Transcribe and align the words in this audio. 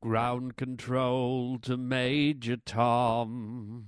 Ground 0.00 0.56
control 0.56 1.58
to 1.62 1.76
Major 1.76 2.56
Tom. 2.56 3.86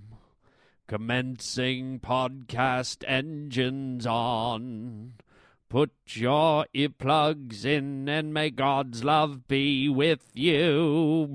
Commencing 0.88 2.00
podcast 2.00 3.04
engines 3.06 4.06
on. 4.06 5.12
Put 5.68 5.92
your 6.06 6.66
earplugs 6.74 7.64
in 7.64 8.08
and 8.08 8.34
may 8.34 8.50
God's 8.50 9.04
love 9.04 9.46
be 9.46 9.88
with 9.88 10.32
you. 10.34 11.28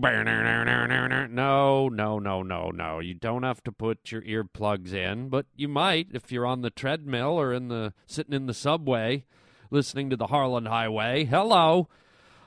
No, 1.30 1.88
no, 1.88 2.20
no, 2.20 2.44
no, 2.44 2.70
no. 2.70 3.00
You 3.00 3.14
don't 3.14 3.44
have 3.44 3.64
to 3.64 3.72
put 3.72 4.12
your 4.12 4.24
earplugs 4.24 4.92
in, 4.92 5.30
but 5.30 5.46
you 5.56 5.70
might 5.70 6.08
if 6.12 6.34
you're 6.34 6.46
on 6.46 6.64
the 6.64 6.70
treadmill 6.70 7.40
or 7.40 7.54
in 7.54 7.70
the 7.70 7.94
sitting 8.08 8.34
in 8.34 8.46
the 8.46 8.54
subway 8.54 9.24
listening 9.72 10.10
to 10.10 10.18
the 10.18 10.28
Harland 10.28 10.68
Highway. 10.68 11.24
Hello. 11.24 11.88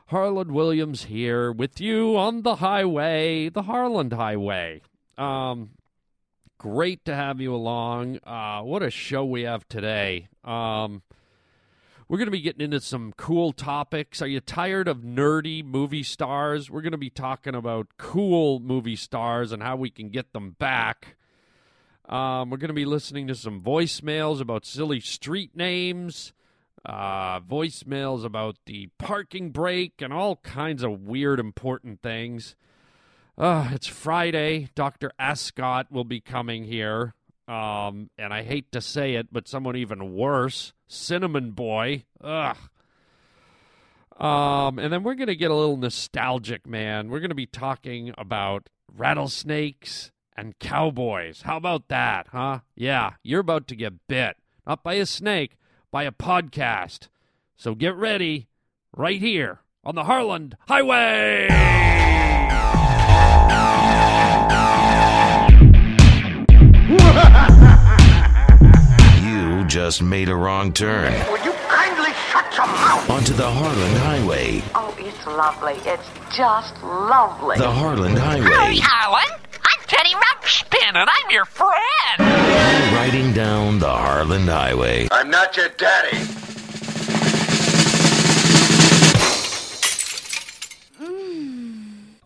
Harland 0.08 0.52
Williams 0.52 1.04
here 1.04 1.52
with 1.52 1.82
you 1.82 2.16
on 2.16 2.40
the 2.40 2.56
highway, 2.56 3.50
the 3.50 3.64
Harland 3.64 4.14
Highway. 4.14 4.80
Um, 5.18 5.72
great 6.56 7.04
to 7.04 7.14
have 7.14 7.42
you 7.42 7.54
along. 7.54 8.18
Uh, 8.24 8.62
what 8.62 8.82
a 8.82 8.88
show 8.88 9.26
we 9.26 9.42
have 9.42 9.68
today. 9.68 10.28
Um, 10.44 11.02
we're 12.08 12.16
going 12.16 12.26
to 12.26 12.32
be 12.32 12.40
getting 12.40 12.62
into 12.62 12.80
some 12.80 13.12
cool 13.18 13.52
topics. 13.52 14.22
Are 14.22 14.26
you 14.26 14.40
tired 14.40 14.88
of 14.88 15.02
nerdy 15.02 15.62
movie 15.62 16.02
stars? 16.02 16.70
We're 16.70 16.80
going 16.80 16.92
to 16.92 16.96
be 16.96 17.10
talking 17.10 17.54
about 17.54 17.88
cool 17.98 18.60
movie 18.60 18.96
stars 18.96 19.52
and 19.52 19.62
how 19.62 19.76
we 19.76 19.90
can 19.90 20.08
get 20.08 20.32
them 20.32 20.56
back. 20.58 21.16
Um, 22.08 22.48
we're 22.48 22.56
going 22.56 22.68
to 22.68 22.74
be 22.74 22.86
listening 22.86 23.26
to 23.26 23.34
some 23.34 23.60
voicemails 23.60 24.40
about 24.40 24.64
silly 24.64 25.00
street 25.00 25.54
names 25.54 26.32
uh, 26.84 27.40
voicemails 27.40 28.24
about 28.24 28.56
the 28.66 28.88
parking 28.98 29.50
brake 29.50 30.00
and 30.00 30.12
all 30.12 30.36
kinds 30.36 30.82
of 30.82 31.02
weird, 31.02 31.40
important 31.40 32.02
things. 32.02 32.56
Uh, 33.36 33.70
it's 33.72 33.86
Friday. 33.86 34.68
Dr. 34.74 35.12
Ascot 35.18 35.90
will 35.90 36.04
be 36.04 36.20
coming 36.20 36.64
here. 36.64 37.14
Um, 37.46 38.10
and 38.18 38.34
I 38.34 38.42
hate 38.42 38.72
to 38.72 38.80
say 38.80 39.14
it, 39.14 39.28
but 39.32 39.48
someone 39.48 39.76
even 39.76 40.14
worse, 40.14 40.72
Cinnamon 40.86 41.52
Boy. 41.52 42.04
Ugh. 42.20 42.56
Um, 44.18 44.78
and 44.78 44.92
then 44.92 45.02
we're 45.02 45.14
going 45.14 45.28
to 45.28 45.36
get 45.36 45.50
a 45.50 45.54
little 45.54 45.76
nostalgic, 45.76 46.66
man. 46.66 47.08
We're 47.08 47.20
going 47.20 47.30
to 47.30 47.36
be 47.36 47.46
talking 47.46 48.12
about 48.18 48.68
rattlesnakes 48.94 50.10
and 50.36 50.58
cowboys. 50.58 51.42
How 51.42 51.56
about 51.56 51.88
that, 51.88 52.28
huh? 52.32 52.60
Yeah, 52.74 53.12
you're 53.22 53.40
about 53.40 53.68
to 53.68 53.76
get 53.76 54.06
bit. 54.08 54.36
Not 54.66 54.82
by 54.82 54.94
a 54.94 55.06
snake, 55.06 55.56
by 55.90 56.04
a 56.04 56.12
podcast. 56.12 57.08
So 57.56 57.74
get 57.74 57.94
ready 57.96 58.48
right 58.96 59.20
here 59.20 59.60
on 59.84 59.94
the 59.94 60.04
Harland 60.04 60.56
Highway. 60.68 61.48
You 69.22 69.64
just 69.64 70.02
made 70.02 70.28
a 70.28 70.34
wrong 70.34 70.72
turn 70.72 71.12
Will 71.30 71.42
you 71.44 71.52
kindly 71.68 72.10
shut 72.30 72.46
your 72.56 72.66
mouth? 72.66 73.08
onto 73.10 73.32
the 73.34 73.48
Harland 73.50 73.96
Highway. 73.98 74.62
Oh, 74.74 74.94
it's 74.98 75.26
lovely. 75.26 75.74
It's 75.90 76.08
just 76.36 76.74
lovely. 76.82 77.56
The 77.58 77.70
Harland 77.70 78.18
Highway. 78.18 78.78
Alan. 78.82 79.22
I'm 79.32 79.47
Teddy 79.88 80.10
Ruxpin, 80.10 80.94
and 80.94 81.08
I'm 81.10 81.30
your 81.30 81.46
friend. 81.46 82.20
Riding 82.94 83.32
down 83.32 83.78
the 83.78 83.90
Harland 83.90 84.48
Highway. 84.48 85.08
I'm 85.10 85.30
not 85.30 85.56
your 85.56 85.70
daddy. 85.70 86.18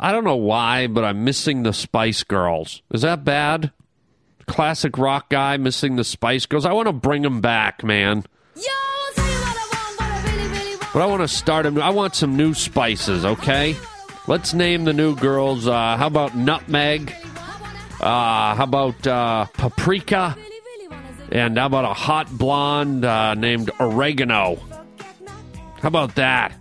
I 0.04 0.10
don't 0.10 0.24
know 0.24 0.34
why, 0.34 0.88
but 0.88 1.04
I'm 1.04 1.22
missing 1.22 1.62
the 1.62 1.72
Spice 1.72 2.24
Girls. 2.24 2.82
Is 2.92 3.02
that 3.02 3.24
bad? 3.24 3.70
Classic 4.46 4.98
rock 4.98 5.30
guy 5.30 5.56
missing 5.56 5.94
the 5.94 6.02
Spice 6.02 6.46
Girls. 6.46 6.66
I 6.66 6.72
want 6.72 6.88
to 6.88 6.92
bring 6.92 7.22
them 7.22 7.40
back, 7.40 7.84
man. 7.84 8.24
But 10.92 11.00
I 11.00 11.06
want 11.06 11.22
to 11.22 11.28
start 11.28 11.62
them. 11.62 11.80
I 11.80 11.90
want 11.90 12.16
some 12.16 12.36
new 12.36 12.52
spices, 12.52 13.24
okay? 13.24 13.76
Let's 14.26 14.52
name 14.52 14.84
the 14.84 14.92
new 14.92 15.16
girls. 15.16 15.66
Uh, 15.66 15.96
how 15.96 16.08
about 16.08 16.36
nutmeg? 16.36 17.14
Uh, 18.02 18.56
how 18.56 18.64
about 18.64 19.06
uh, 19.06 19.46
paprika? 19.52 20.36
And 21.30 21.56
how 21.56 21.66
about 21.66 21.84
a 21.84 21.94
hot 21.94 22.28
blonde 22.36 23.04
uh, 23.04 23.34
named 23.34 23.70
oregano? 23.78 24.56
How 25.80 25.88
about 25.88 26.16
that? 26.16 26.52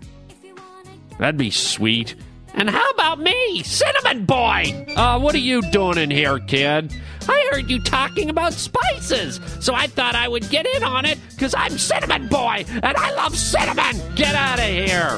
That'd 1.18 1.38
be 1.38 1.52
sweet. 1.52 2.16
And 2.54 2.70
how 2.70 2.90
about 2.92 3.20
me, 3.20 3.64
Cinnamon 3.64 4.26
Boy? 4.26 4.86
Uh, 4.96 5.20
what 5.20 5.34
are 5.34 5.40
you 5.40 5.62
doing 5.72 5.98
in 5.98 6.12
here, 6.12 6.40
kid? 6.40 6.94
I 7.28 7.50
heard 7.52 7.70
you 7.70 7.82
talking 7.82 8.30
about 8.30 8.54
spices, 8.54 9.40
so 9.60 9.74
I 9.74 9.88
thought 9.88 10.16
I 10.16 10.28
would 10.28 10.50
get 10.50 10.66
in 10.66 10.84
on 10.84 11.06
it 11.06 11.18
because 11.32 11.56
I'm 11.56 11.78
Cinnamon 11.78 12.28
Boy 12.28 12.66
and 12.68 12.98
I 12.98 13.14
love 13.14 13.38
cinnamon. 13.38 13.96
Get 14.16 14.36
out 14.36 14.60
of 14.60 14.66
here. 14.66 15.18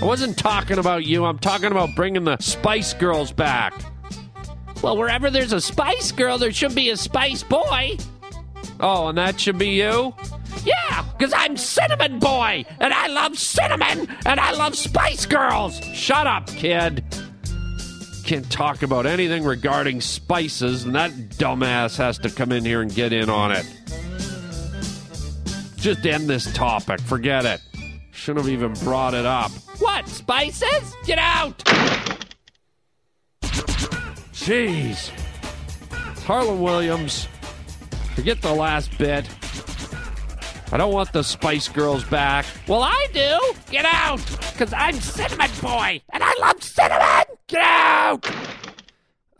I 0.00 0.04
wasn't 0.04 0.36
talking 0.36 0.78
about 0.78 1.04
you. 1.04 1.24
I'm 1.24 1.38
talking 1.38 1.70
about 1.70 1.90
bringing 1.94 2.24
the 2.24 2.38
Spice 2.38 2.94
Girls 2.94 3.32
back. 3.32 3.74
Well, 4.82 4.96
wherever 4.96 5.30
there's 5.30 5.52
a 5.52 5.60
Spice 5.60 6.12
Girl, 6.12 6.38
there 6.38 6.52
should 6.52 6.74
be 6.74 6.90
a 6.90 6.96
Spice 6.96 7.42
Boy. 7.42 7.96
Oh, 8.80 9.08
and 9.08 9.18
that 9.18 9.40
should 9.40 9.58
be 9.58 9.68
you? 9.68 10.14
Yeah, 10.64 11.04
because 11.16 11.32
I'm 11.34 11.56
Cinnamon 11.56 12.18
Boy, 12.18 12.64
and 12.80 12.92
I 12.92 13.06
love 13.08 13.38
cinnamon, 13.38 14.08
and 14.26 14.40
I 14.40 14.52
love 14.52 14.74
Spice 14.76 15.26
Girls. 15.26 15.78
Shut 15.94 16.26
up, 16.26 16.46
kid. 16.48 17.04
Can't 18.24 18.50
talk 18.50 18.82
about 18.82 19.04
anything 19.04 19.44
regarding 19.44 20.00
spices, 20.00 20.84
and 20.84 20.94
that 20.94 21.10
dumbass 21.10 21.96
has 21.98 22.18
to 22.18 22.30
come 22.30 22.52
in 22.52 22.64
here 22.64 22.80
and 22.80 22.94
get 22.94 23.12
in 23.12 23.28
on 23.28 23.52
it. 23.52 23.66
Just 25.76 26.06
end 26.06 26.28
this 26.28 26.50
topic. 26.54 27.00
Forget 27.00 27.44
it. 27.44 27.60
Shouldn't 28.12 28.46
have 28.46 28.52
even 28.52 28.72
brought 28.84 29.12
it 29.12 29.26
up. 29.26 29.50
What, 29.80 30.08
spices? 30.08 30.94
Get 31.04 31.18
out! 31.18 31.62
Jeez. 34.44 35.08
Harland 36.26 36.62
Williams. 36.62 37.28
Forget 38.14 38.42
the 38.42 38.52
last 38.52 38.96
bit. 38.98 39.26
I 40.70 40.76
don't 40.76 40.92
want 40.92 41.14
the 41.14 41.22
Spice 41.22 41.66
Girls 41.66 42.04
back. 42.04 42.44
Well, 42.68 42.82
I 42.82 43.06
do. 43.14 43.40
Get 43.70 43.86
out. 43.86 44.20
Because 44.52 44.70
I'm 44.74 44.96
Cinnamon 44.96 45.48
Boy, 45.62 46.02
and 46.12 46.22
I 46.22 46.34
love 46.40 46.62
cinnamon. 46.62 47.24
Get 47.46 47.62
out. 47.62 48.30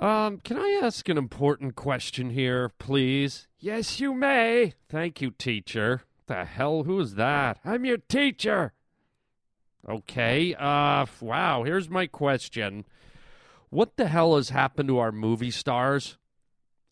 Um, 0.00 0.38
can 0.38 0.56
I 0.56 0.80
ask 0.82 1.06
an 1.10 1.18
important 1.18 1.76
question 1.76 2.30
here, 2.30 2.70
please? 2.78 3.46
Yes, 3.58 4.00
you 4.00 4.14
may. 4.14 4.72
Thank 4.88 5.20
you, 5.20 5.32
teacher. 5.32 6.04
The 6.28 6.46
hell? 6.46 6.84
Who 6.84 6.98
is 7.00 7.16
that? 7.16 7.58
I'm 7.62 7.84
your 7.84 7.98
teacher. 7.98 8.72
Okay. 9.86 10.54
Uh, 10.54 11.04
wow. 11.20 11.62
Here's 11.64 11.90
my 11.90 12.06
question. 12.06 12.86
What 13.74 13.96
the 13.96 14.06
hell 14.06 14.36
has 14.36 14.50
happened 14.50 14.88
to 14.88 14.98
our 14.98 15.10
movie 15.10 15.50
stars? 15.50 16.16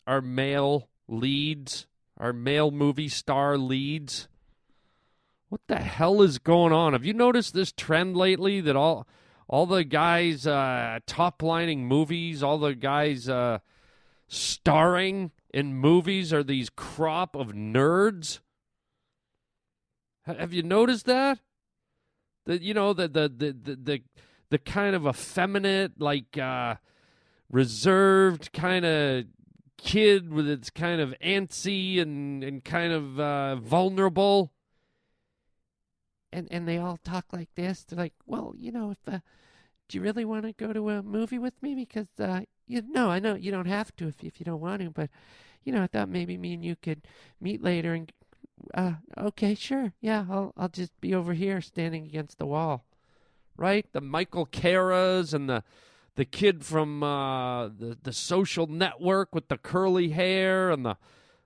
Our 0.05 0.19
male 0.19 0.89
leads? 1.07 1.87
Our 2.17 2.33
male 2.33 2.71
movie 2.71 3.07
star 3.07 3.57
leads? 3.57 4.27
What 5.47 5.61
the 5.67 5.77
hell 5.77 6.21
is 6.21 6.39
going 6.39 6.73
on? 6.73 6.91
Have 6.91 7.05
you 7.05 7.13
noticed 7.13 7.53
this 7.53 7.71
trend 7.71 8.17
lately 8.17 8.59
that 8.59 8.75
all 8.75 9.07
all 9.47 9.65
the 9.65 9.85
guys 9.85 10.45
uh, 10.45 10.99
top 11.07 11.41
lining 11.41 11.87
movies, 11.87 12.43
all 12.43 12.57
the 12.57 12.75
guys 12.75 13.29
uh, 13.29 13.59
starring 14.27 15.31
in 15.53 15.73
movies 15.75 16.33
are 16.33 16.43
these 16.43 16.69
crop 16.69 17.33
of 17.33 17.53
nerds? 17.53 18.41
Ha- 20.25 20.33
Have 20.33 20.51
you 20.51 20.63
noticed 20.63 21.05
that? 21.05 21.39
That 22.43 22.61
you 22.61 22.73
know 22.73 22.91
the 22.91 23.07
the 23.07 23.29
the 23.29 23.53
the 23.53 23.75
the, 23.77 24.01
the 24.53 24.59
kind 24.59 24.95
of 24.95 25.05
effeminate 25.07 25.99
like 25.99 26.37
uh, 26.37 26.75
reserved 27.51 28.53
kind 28.53 28.85
of 28.85 29.25
kid 29.77 30.31
with 30.31 30.47
its 30.47 30.69
kind 30.69 31.01
of 31.01 31.13
antsy 31.23 31.99
and 31.99 32.43
and 32.43 32.63
kind 32.63 32.93
of 32.93 33.19
uh, 33.19 33.55
vulnerable 33.57 34.51
and 36.31 36.47
and 36.51 36.67
they 36.67 36.77
all 36.77 36.97
talk 36.97 37.25
like 37.31 37.49
this. 37.55 37.83
They're 37.83 37.97
like, 37.97 38.13
"Well, 38.25 38.53
you 38.57 38.71
know, 38.71 38.91
if 38.91 38.97
uh, 39.07 39.19
do 39.87 39.97
you 39.97 40.01
really 40.01 40.25
want 40.25 40.45
to 40.45 40.53
go 40.53 40.73
to 40.73 40.89
a 40.89 41.03
movie 41.03 41.39
with 41.39 41.61
me? 41.61 41.75
Because 41.75 42.07
uh, 42.19 42.41
you 42.67 42.81
no, 42.87 43.09
I 43.09 43.19
know 43.19 43.35
you 43.35 43.51
don't 43.51 43.67
have 43.67 43.95
to 43.97 44.07
if 44.07 44.23
if 44.23 44.39
you 44.39 44.45
don't 44.45 44.61
want 44.61 44.81
to, 44.81 44.89
but 44.89 45.09
you 45.63 45.71
know, 45.71 45.83
I 45.83 45.87
thought 45.87 46.09
maybe 46.09 46.37
me 46.37 46.53
and 46.53 46.65
you 46.65 46.75
could 46.75 47.07
meet 47.39 47.63
later 47.63 47.93
and 47.93 48.11
uh, 48.73 48.93
okay, 49.17 49.55
sure, 49.55 49.93
yeah, 50.01 50.25
I'll 50.29 50.53
I'll 50.57 50.69
just 50.69 50.99
be 51.01 51.13
over 51.13 51.33
here 51.33 51.61
standing 51.61 52.05
against 52.05 52.37
the 52.37 52.45
wall, 52.45 52.85
right? 53.63 53.87
The 53.93 54.01
Michael 54.01 54.45
Ceras 54.45 55.33
and 55.33 55.49
the 55.49 55.63
the 56.15 56.25
kid 56.25 56.65
from 56.65 57.01
uh, 57.01 57.69
the 57.69 57.97
the 58.03 58.11
Social 58.13 58.67
Network 58.67 59.33
with 59.33 59.47
the 59.47 59.57
curly 59.57 60.09
hair 60.09 60.69
and 60.69 60.85
the 60.85 60.97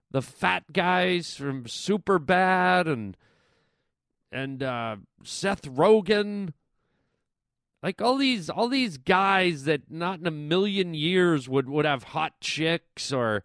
the 0.09 0.23
fat 0.23 0.73
guys 0.73 1.35
from 1.35 1.67
Super 1.67 2.17
Bad 2.17 2.87
and 2.87 3.15
and 4.31 4.63
uh, 4.63 4.95
Seth 5.23 5.61
Rogen 5.63 6.53
Like 7.83 8.01
all 8.01 8.17
these 8.17 8.49
all 8.49 8.67
these 8.67 8.97
guys 8.97 9.65
that 9.65 9.91
not 9.91 10.19
in 10.19 10.25
a 10.27 10.31
million 10.31 10.95
years 10.95 11.47
would 11.47 11.69
would 11.69 11.85
have 11.85 12.03
hot 12.03 12.39
chicks 12.41 13.13
or 13.13 13.43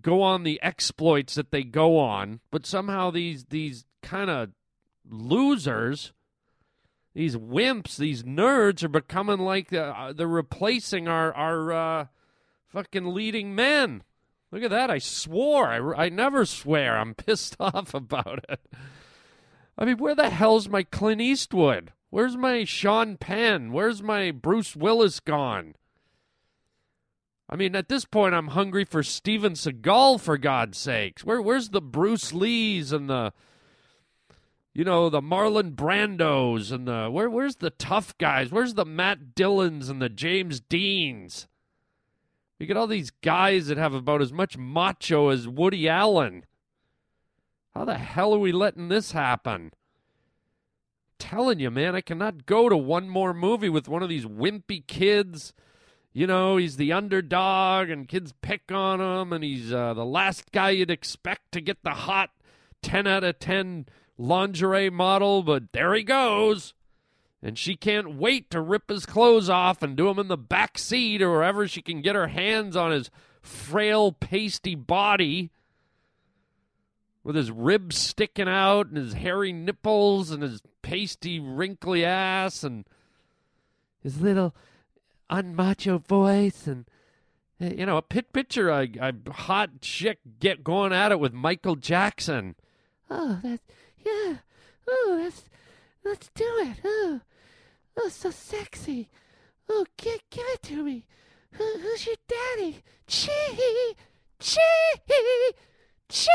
go 0.00 0.22
on 0.22 0.44
the 0.44 0.60
exploits 0.62 1.34
that 1.34 1.50
they 1.50 1.64
go 1.64 1.98
on, 1.98 2.40
but 2.52 2.66
somehow 2.66 3.10
these 3.10 3.46
these 3.46 3.84
kind 4.02 4.30
of 4.30 4.50
losers, 5.10 6.12
these 7.14 7.36
wimps, 7.36 7.96
these 7.96 8.22
nerds 8.22 8.82
are 8.82 8.88
becoming 8.88 9.38
like 9.40 9.70
the, 9.70 9.86
uh, 9.86 10.12
they're 10.12 10.26
replacing 10.26 11.08
our 11.08 11.32
our 11.32 11.72
uh, 11.72 12.06
fucking 12.68 13.06
leading 13.06 13.54
men. 13.54 14.02
Look 14.50 14.62
at 14.62 14.70
that! 14.70 14.90
I 14.90 14.98
swore. 14.98 15.66
I, 15.68 16.04
I 16.04 16.08
never 16.08 16.44
swear. 16.46 16.96
I'm 16.96 17.14
pissed 17.16 17.56
off 17.58 17.94
about 17.94 18.44
it. 18.48 18.60
I 19.76 19.84
mean, 19.84 19.98
where 19.98 20.14
the 20.14 20.30
hell's 20.30 20.68
my 20.68 20.82
Clint 20.82 21.20
Eastwood? 21.20 21.92
Where's 22.10 22.36
my 22.36 22.64
Sean 22.64 23.16
Penn? 23.16 23.72
Where's 23.72 24.02
my 24.02 24.30
Bruce 24.30 24.74
Willis 24.74 25.20
gone? 25.20 25.74
I 27.50 27.56
mean, 27.56 27.74
at 27.74 27.88
this 27.88 28.04
point, 28.04 28.34
I'm 28.34 28.48
hungry 28.48 28.84
for 28.84 29.02
Steven 29.02 29.52
Seagal, 29.52 30.20
for 30.20 30.36
God's 30.36 30.78
sakes. 30.78 31.24
Where, 31.24 31.40
where's 31.40 31.70
the 31.70 31.80
Bruce 31.80 32.32
Lees 32.32 32.92
and 32.92 33.08
the, 33.08 33.32
you 34.78 34.84
know, 34.84 35.10
the 35.10 35.20
Marlon 35.20 35.74
Brandos 35.74 36.70
and 36.70 36.86
the, 36.86 37.08
where, 37.10 37.28
where's 37.28 37.56
the 37.56 37.70
tough 37.70 38.16
guys? 38.16 38.52
Where's 38.52 38.74
the 38.74 38.84
Matt 38.84 39.34
Dillons 39.34 39.88
and 39.88 40.00
the 40.00 40.08
James 40.08 40.60
Deans? 40.60 41.48
You 42.60 42.66
get 42.68 42.76
all 42.76 42.86
these 42.86 43.10
guys 43.10 43.66
that 43.66 43.76
have 43.76 43.92
about 43.92 44.22
as 44.22 44.32
much 44.32 44.56
macho 44.56 45.30
as 45.30 45.48
Woody 45.48 45.88
Allen. 45.88 46.44
How 47.74 47.86
the 47.86 47.98
hell 47.98 48.32
are 48.32 48.38
we 48.38 48.52
letting 48.52 48.86
this 48.86 49.10
happen? 49.10 49.72
telling 51.18 51.58
you, 51.58 51.72
man, 51.72 51.96
I 51.96 52.00
cannot 52.00 52.46
go 52.46 52.68
to 52.68 52.76
one 52.76 53.08
more 53.08 53.34
movie 53.34 53.68
with 53.68 53.88
one 53.88 54.04
of 54.04 54.08
these 54.08 54.26
wimpy 54.26 54.86
kids. 54.86 55.52
You 56.12 56.28
know, 56.28 56.56
he's 56.56 56.76
the 56.76 56.92
underdog 56.92 57.90
and 57.90 58.06
kids 58.06 58.32
pick 58.42 58.70
on 58.70 59.00
him, 59.00 59.32
and 59.32 59.42
he's 59.42 59.72
uh, 59.72 59.94
the 59.94 60.04
last 60.04 60.52
guy 60.52 60.70
you'd 60.70 60.92
expect 60.92 61.50
to 61.50 61.60
get 61.60 61.82
the 61.82 61.90
hot 61.90 62.30
10 62.82 63.08
out 63.08 63.24
of 63.24 63.40
10 63.40 63.86
lingerie 64.18 64.90
model, 64.90 65.42
but 65.42 65.72
there 65.72 65.94
he 65.94 66.02
goes. 66.02 66.74
And 67.40 67.56
she 67.56 67.76
can't 67.76 68.16
wait 68.16 68.50
to 68.50 68.60
rip 68.60 68.90
his 68.90 69.06
clothes 69.06 69.48
off 69.48 69.82
and 69.82 69.96
do 69.96 70.08
him 70.08 70.18
in 70.18 70.28
the 70.28 70.36
back 70.36 70.76
seat 70.76 71.22
or 71.22 71.30
wherever 71.30 71.68
she 71.68 71.80
can 71.80 72.02
get 72.02 72.16
her 72.16 72.26
hands 72.26 72.76
on 72.76 72.90
his 72.90 73.10
frail, 73.40 74.10
pasty 74.10 74.74
body 74.74 75.50
with 77.22 77.36
his 77.36 77.50
ribs 77.50 77.96
sticking 77.96 78.48
out 78.48 78.88
and 78.88 78.96
his 78.96 79.12
hairy 79.12 79.52
nipples 79.52 80.30
and 80.30 80.42
his 80.42 80.62
pasty, 80.82 81.38
wrinkly 81.38 82.04
ass 82.04 82.64
and 82.64 82.86
his 84.02 84.20
little 84.20 84.54
unmacho 85.30 86.02
voice 86.02 86.66
and 86.66 86.86
eh, 87.60 87.74
you 87.76 87.84
know 87.84 87.98
a 87.98 88.02
pit 88.02 88.32
picture 88.32 88.70
a, 88.70 88.88
a 88.98 89.12
hot 89.30 89.82
chick 89.82 90.20
get 90.40 90.64
going 90.64 90.90
at 90.90 91.12
it 91.12 91.20
with 91.20 91.34
Michael 91.34 91.76
Jackson. 91.76 92.54
Oh, 93.10 93.38
that's 93.42 93.62
yeah. 94.08 94.36
Oh, 94.88 95.06
oh 95.08 95.18
that's 95.22 95.44
let's 96.04 96.30
do 96.34 96.44
it. 96.60 96.76
Oh, 96.84 97.20
oh, 97.98 98.08
so 98.08 98.30
sexy. 98.30 99.08
Oh, 99.68 99.86
give 99.96 100.20
give 100.30 100.46
it 100.54 100.62
to 100.64 100.82
me. 100.82 101.04
Who, 101.52 101.64
who's 101.78 102.06
your 102.06 102.16
daddy? 102.28 102.82
Chee, 103.06 103.30
hee! 103.52 103.94
chee. 104.38 104.60
Hee! 105.06 105.52
Chee! 106.08 106.28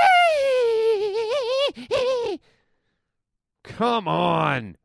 Come 3.63 4.07
on. 4.07 4.77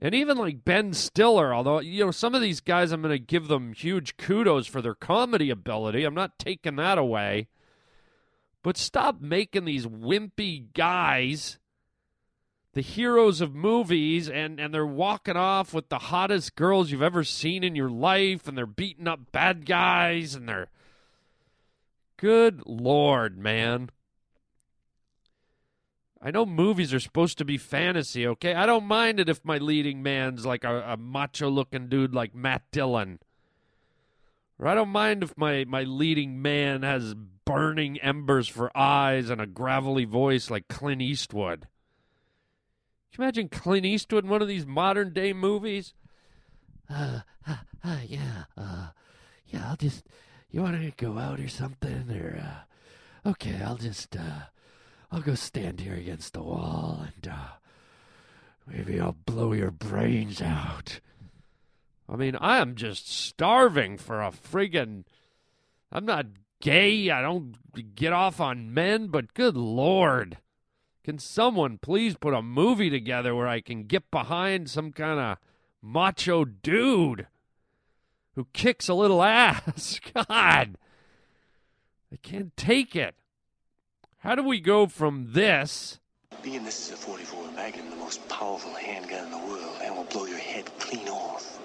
And 0.00 0.14
even 0.14 0.38
like 0.38 0.64
Ben 0.64 0.92
Stiller, 0.92 1.52
although, 1.52 1.80
you 1.80 2.04
know, 2.04 2.10
some 2.12 2.34
of 2.34 2.40
these 2.40 2.60
guys, 2.60 2.92
I'm 2.92 3.02
going 3.02 3.12
to 3.12 3.18
give 3.18 3.48
them 3.48 3.72
huge 3.72 4.16
kudos 4.16 4.66
for 4.66 4.80
their 4.80 4.94
comedy 4.94 5.50
ability. 5.50 6.04
I'm 6.04 6.14
not 6.14 6.38
taking 6.38 6.76
that 6.76 6.98
away. 6.98 7.48
But 8.62 8.76
stop 8.76 9.20
making 9.20 9.64
these 9.64 9.86
wimpy 9.86 10.72
guys 10.72 11.58
the 12.74 12.80
heroes 12.82 13.40
of 13.40 13.54
movies 13.54 14.28
and, 14.28 14.60
and 14.60 14.72
they're 14.72 14.86
walking 14.86 15.36
off 15.36 15.72
with 15.72 15.88
the 15.88 15.98
hottest 15.98 16.54
girls 16.54 16.90
you've 16.90 17.02
ever 17.02 17.24
seen 17.24 17.64
in 17.64 17.74
your 17.74 17.88
life 17.88 18.46
and 18.46 18.56
they're 18.56 18.66
beating 18.66 19.08
up 19.08 19.32
bad 19.32 19.66
guys 19.66 20.34
and 20.34 20.48
they're 20.48 20.68
Good 22.18 22.64
lord, 22.66 23.38
man. 23.38 23.90
I 26.20 26.32
know 26.32 26.44
movies 26.44 26.92
are 26.92 26.98
supposed 26.98 27.38
to 27.38 27.44
be 27.44 27.58
fantasy, 27.58 28.26
okay? 28.26 28.54
I 28.54 28.66
don't 28.66 28.86
mind 28.86 29.20
it 29.20 29.28
if 29.28 29.44
my 29.44 29.58
leading 29.58 30.02
man's 30.02 30.44
like 30.44 30.64
a, 30.64 30.80
a 30.80 30.96
macho 30.96 31.48
looking 31.48 31.88
dude 31.88 32.14
like 32.14 32.34
Matt 32.34 32.62
Dillon. 32.72 33.20
I 34.66 34.74
don't 34.74 34.88
mind 34.88 35.22
if 35.22 35.36
my, 35.36 35.64
my 35.66 35.84
leading 35.84 36.42
man 36.42 36.82
has 36.82 37.14
burning 37.44 37.98
embers 38.00 38.48
for 38.48 38.76
eyes 38.76 39.30
and 39.30 39.40
a 39.40 39.46
gravelly 39.46 40.04
voice 40.04 40.50
like 40.50 40.68
Clint 40.68 41.00
Eastwood. 41.00 41.68
Can 43.12 43.22
you 43.22 43.24
imagine 43.24 43.48
Clint 43.48 43.86
Eastwood 43.86 44.24
in 44.24 44.30
one 44.30 44.42
of 44.42 44.48
these 44.48 44.66
modern 44.66 45.12
day 45.12 45.32
movies? 45.32 45.94
Uh, 46.90 47.20
uh, 47.46 47.56
uh 47.84 47.98
yeah, 48.06 48.44
uh, 48.56 48.88
yeah, 49.46 49.68
I'll 49.68 49.76
just 49.76 50.04
you 50.50 50.62
want 50.62 50.80
to 50.80 51.04
go 51.04 51.18
out 51.18 51.40
or 51.40 51.48
something? 51.48 52.10
Or, 52.10 52.40
uh, 52.42 53.30
okay, 53.30 53.60
I'll 53.62 53.76
just, 53.76 54.16
uh, 54.16 54.46
I'll 55.12 55.20
go 55.20 55.34
stand 55.34 55.80
here 55.80 55.94
against 55.94 56.32
the 56.32 56.42
wall 56.42 57.04
and, 57.04 57.32
uh, 57.32 57.48
maybe 58.66 59.00
I'll 59.00 59.16
blow 59.26 59.52
your 59.52 59.70
brains 59.70 60.40
out. 60.40 61.00
I 62.08 62.16
mean, 62.16 62.36
I 62.36 62.58
am 62.58 62.74
just 62.74 63.10
starving 63.10 63.98
for 63.98 64.22
a 64.22 64.30
friggin'. 64.30 65.04
I'm 65.92 66.06
not 66.06 66.26
gay. 66.60 67.10
I 67.10 67.20
don't 67.20 67.54
get 67.94 68.12
off 68.12 68.40
on 68.40 68.72
men, 68.72 69.08
but 69.08 69.34
good 69.34 69.56
lord. 69.56 70.38
Can 71.04 71.18
someone 71.18 71.78
please 71.78 72.16
put 72.16 72.34
a 72.34 72.42
movie 72.42 72.90
together 72.90 73.34
where 73.34 73.48
I 73.48 73.60
can 73.60 73.84
get 73.84 74.10
behind 74.10 74.70
some 74.70 74.92
kind 74.92 75.20
of 75.20 75.38
macho 75.82 76.44
dude? 76.44 77.26
who 78.38 78.46
kicks 78.52 78.88
a 78.88 78.94
little 78.94 79.20
ass. 79.24 80.00
God, 80.14 80.78
I 82.12 82.16
can't 82.22 82.56
take 82.56 82.94
it. 82.94 83.16
How 84.18 84.36
do 84.36 84.44
we 84.44 84.60
go 84.60 84.86
from 84.86 85.32
this? 85.32 85.98
Being 86.44 86.64
this 86.64 86.86
is 86.86 86.92
a 86.92 86.96
44 86.96 87.50
Magnum, 87.56 87.90
the 87.90 87.96
most 87.96 88.26
powerful 88.28 88.72
handgun 88.74 89.24
in 89.24 89.30
the 89.32 89.38
world, 89.38 89.78
and 89.82 89.96
will 89.96 90.04
blow 90.04 90.26
your 90.26 90.38
head 90.38 90.70
clean 90.78 91.08
off. 91.08 91.57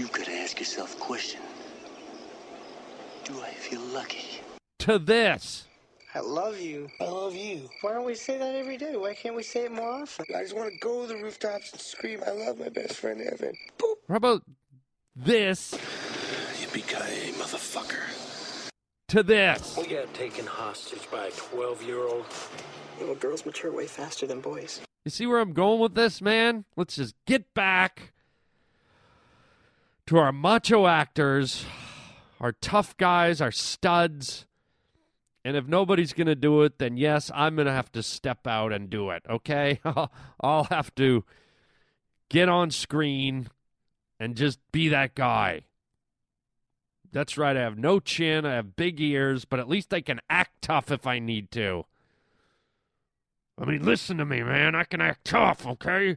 You've 0.00 0.12
got 0.12 0.24
to 0.24 0.32
ask 0.32 0.58
yourself 0.58 0.96
a 0.96 0.98
question. 0.98 1.42
Do 3.24 3.38
I 3.42 3.50
feel 3.50 3.82
lucky? 3.82 4.40
To 4.78 4.98
this. 4.98 5.66
I 6.14 6.20
love 6.20 6.58
you. 6.58 6.88
I 7.02 7.04
love 7.04 7.34
you. 7.34 7.68
Why 7.82 7.92
don't 7.92 8.06
we 8.06 8.14
say 8.14 8.38
that 8.38 8.54
every 8.54 8.78
day? 8.78 8.96
Why 8.96 9.12
can't 9.12 9.36
we 9.36 9.42
say 9.42 9.66
it 9.66 9.72
more 9.72 9.90
often? 9.90 10.24
I 10.34 10.40
just 10.40 10.56
want 10.56 10.72
to 10.72 10.78
go 10.78 11.02
to 11.02 11.08
the 11.12 11.22
rooftops 11.22 11.72
and 11.72 11.80
scream, 11.82 12.22
I 12.26 12.30
love 12.30 12.58
my 12.58 12.70
best 12.70 12.94
friend 12.94 13.20
Evan. 13.20 13.52
Boop. 13.76 13.96
How 14.08 14.14
about 14.14 14.42
this 15.14 15.72
Yippee-ki-yay, 16.62 17.32
motherfucker. 17.32 18.70
to 19.08 19.22
this. 19.22 19.76
We 19.76 19.86
got 19.86 20.14
taken 20.14 20.46
hostage 20.46 21.10
by 21.10 21.26
a 21.26 21.30
12 21.30 21.82
year 21.82 21.98
old. 21.98 22.24
You 22.98 23.06
know, 23.06 23.14
girls 23.16 23.44
mature 23.44 23.70
way 23.70 23.86
faster 23.86 24.26
than 24.26 24.40
boys. 24.40 24.80
You 25.04 25.10
see 25.10 25.26
where 25.26 25.40
I'm 25.40 25.52
going 25.52 25.78
with 25.78 25.94
this, 25.94 26.22
man? 26.22 26.64
Let's 26.74 26.96
just 26.96 27.14
get 27.26 27.52
back 27.52 28.14
to 30.10 30.18
our 30.18 30.32
macho 30.32 30.88
actors, 30.88 31.64
our 32.40 32.50
tough 32.50 32.96
guys, 32.96 33.40
our 33.40 33.52
studs. 33.52 34.44
And 35.44 35.56
if 35.56 35.68
nobody's 35.68 36.12
going 36.12 36.26
to 36.26 36.34
do 36.34 36.62
it, 36.62 36.78
then 36.78 36.96
yes, 36.96 37.30
I'm 37.32 37.54
going 37.54 37.66
to 37.66 37.72
have 37.72 37.92
to 37.92 38.02
step 38.02 38.44
out 38.44 38.72
and 38.72 38.90
do 38.90 39.10
it, 39.10 39.22
okay? 39.30 39.78
I'll 40.40 40.64
have 40.64 40.92
to 40.96 41.24
get 42.28 42.48
on 42.48 42.72
screen 42.72 43.50
and 44.18 44.34
just 44.34 44.58
be 44.72 44.88
that 44.88 45.14
guy. 45.14 45.60
That's 47.12 47.38
right. 47.38 47.56
I 47.56 47.60
have 47.60 47.78
no 47.78 48.00
chin. 48.00 48.44
I 48.44 48.56
have 48.56 48.74
big 48.74 49.00
ears, 49.00 49.44
but 49.44 49.60
at 49.60 49.68
least 49.68 49.94
I 49.94 50.00
can 50.00 50.20
act 50.28 50.62
tough 50.62 50.90
if 50.90 51.06
I 51.06 51.20
need 51.20 51.52
to. 51.52 51.84
I 53.56 53.64
mean, 53.64 53.84
listen 53.84 54.18
to 54.18 54.24
me, 54.24 54.42
man. 54.42 54.74
I 54.74 54.82
can 54.82 55.00
act 55.00 55.24
tough, 55.26 55.64
okay? 55.68 56.16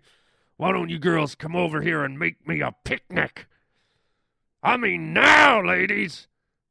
Why 0.58 0.72
don't 0.72 0.90
you 0.90 0.98
girls 0.98 1.36
come 1.36 1.56
over 1.56 1.84
here 1.84 2.04
and 2.04 2.18
make 2.18 2.48
me 2.48 2.62
a 2.62 2.74
picnic? 2.84 3.46
I 4.64 4.78
mean, 4.78 5.14
now, 5.14 5.62
ladies! 5.62 6.28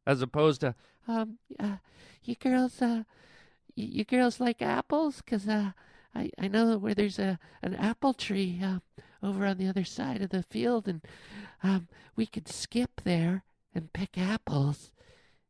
As 0.07 0.23
opposed 0.23 0.63
to, 0.63 0.75
um, 1.07 1.39
uh, 1.61 1.77
you 2.25 2.35
girls, 2.37 2.81
uh, 2.81 3.05
you, 3.75 3.87
you 3.87 4.05
girls 4.05 4.41
like 4.41 4.63
apples? 4.63 5.23
Because, 5.23 5.47
uh, 5.47 5.73
I, 6.15 6.31
I 6.39 6.49
know 6.49 6.79
where 6.79 6.95
there's 6.95 7.19
a 7.19 7.39
an 7.63 7.75
apple 7.75 8.15
tree, 8.15 8.61
uh, 8.65 8.79
over 9.23 9.47
on 9.47 9.59
the 9.59 9.69
other 9.69 9.85
side 9.85 10.23
of 10.23 10.31
the 10.31 10.43
field, 10.43 10.89
and 10.89 11.03
um, 11.63 11.89
we 12.17 12.27
could 12.27 12.49
skip 12.49 13.03
there 13.05 13.45
and 13.75 13.93
pick 13.93 14.17
apples. 14.17 14.92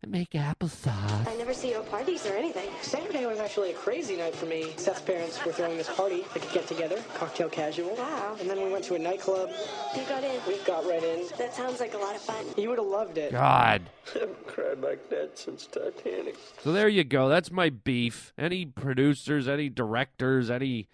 I 0.05 0.09
make 0.09 0.31
applesauce. 0.31 1.29
I 1.29 1.37
never 1.37 1.55
see 1.55 1.71
you 1.71 1.77
at 1.77 1.89
parties 1.89 2.27
or 2.27 2.33
anything. 2.33 2.69
Saturday 2.81 3.25
was 3.25 3.39
actually 3.39 3.71
a 3.71 3.75
crazy 3.75 4.17
night 4.17 4.35
for 4.35 4.47
me. 4.47 4.73
Seth's 4.77 5.01
parents 5.01 5.45
were 5.45 5.53
throwing 5.53 5.77
this 5.77 5.89
party, 5.95 6.25
like 6.35 6.45
a 6.45 6.53
get 6.53 6.67
together, 6.67 7.01
cocktail 7.15 7.49
casual. 7.49 7.95
Wow. 7.95 8.37
And 8.41 8.51
then 8.51 8.61
we 8.61 8.73
went 8.73 8.83
to 8.87 8.97
a 8.97 8.99
nightclub. 8.99 9.51
You 9.95 10.03
got 10.09 10.25
in. 10.25 10.41
We 10.49 10.59
got 10.65 10.85
right 10.87 11.05
in. 11.05 11.27
That 11.39 11.55
sounds 11.55 11.79
like 11.79 11.95
a 11.95 11.99
lot 11.99 12.17
of 12.17 12.21
fun. 12.21 12.45
You 12.57 12.71
would 12.71 12.79
have 12.79 12.89
loved 12.89 13.17
it. 13.17 13.31
God. 13.31 13.83
I 14.17 14.19
haven't 14.19 14.47
cried 14.49 14.81
like 14.81 15.09
that 15.11 15.39
since 15.39 15.67
Titanic. 15.67 16.37
So 16.65 16.73
there 16.73 16.89
you 16.89 17.05
go. 17.05 17.29
That's 17.29 17.53
my 17.53 17.71
beef. 17.71 18.33
Any 18.37 18.67
producers, 18.67 19.47
any 19.47 19.69
directors, 19.69 20.51
any 20.51 20.89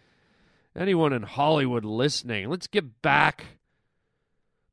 anyone 0.76 1.14
in 1.14 1.22
Hollywood 1.22 1.86
listening, 1.86 2.50
let's 2.50 2.66
get 2.66 3.00
back 3.00 3.58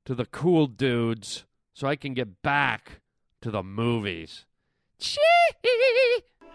to 0.03 0.13
the 0.13 0.25
cool 0.25 0.67
dudes 0.67 1.45
so 1.73 1.87
I 1.87 1.95
can 1.95 2.13
get 2.13 2.41
back 2.41 2.99
to 3.45 3.51
the 3.51 3.61
movies. 3.61 4.45
Chee! 4.97 5.21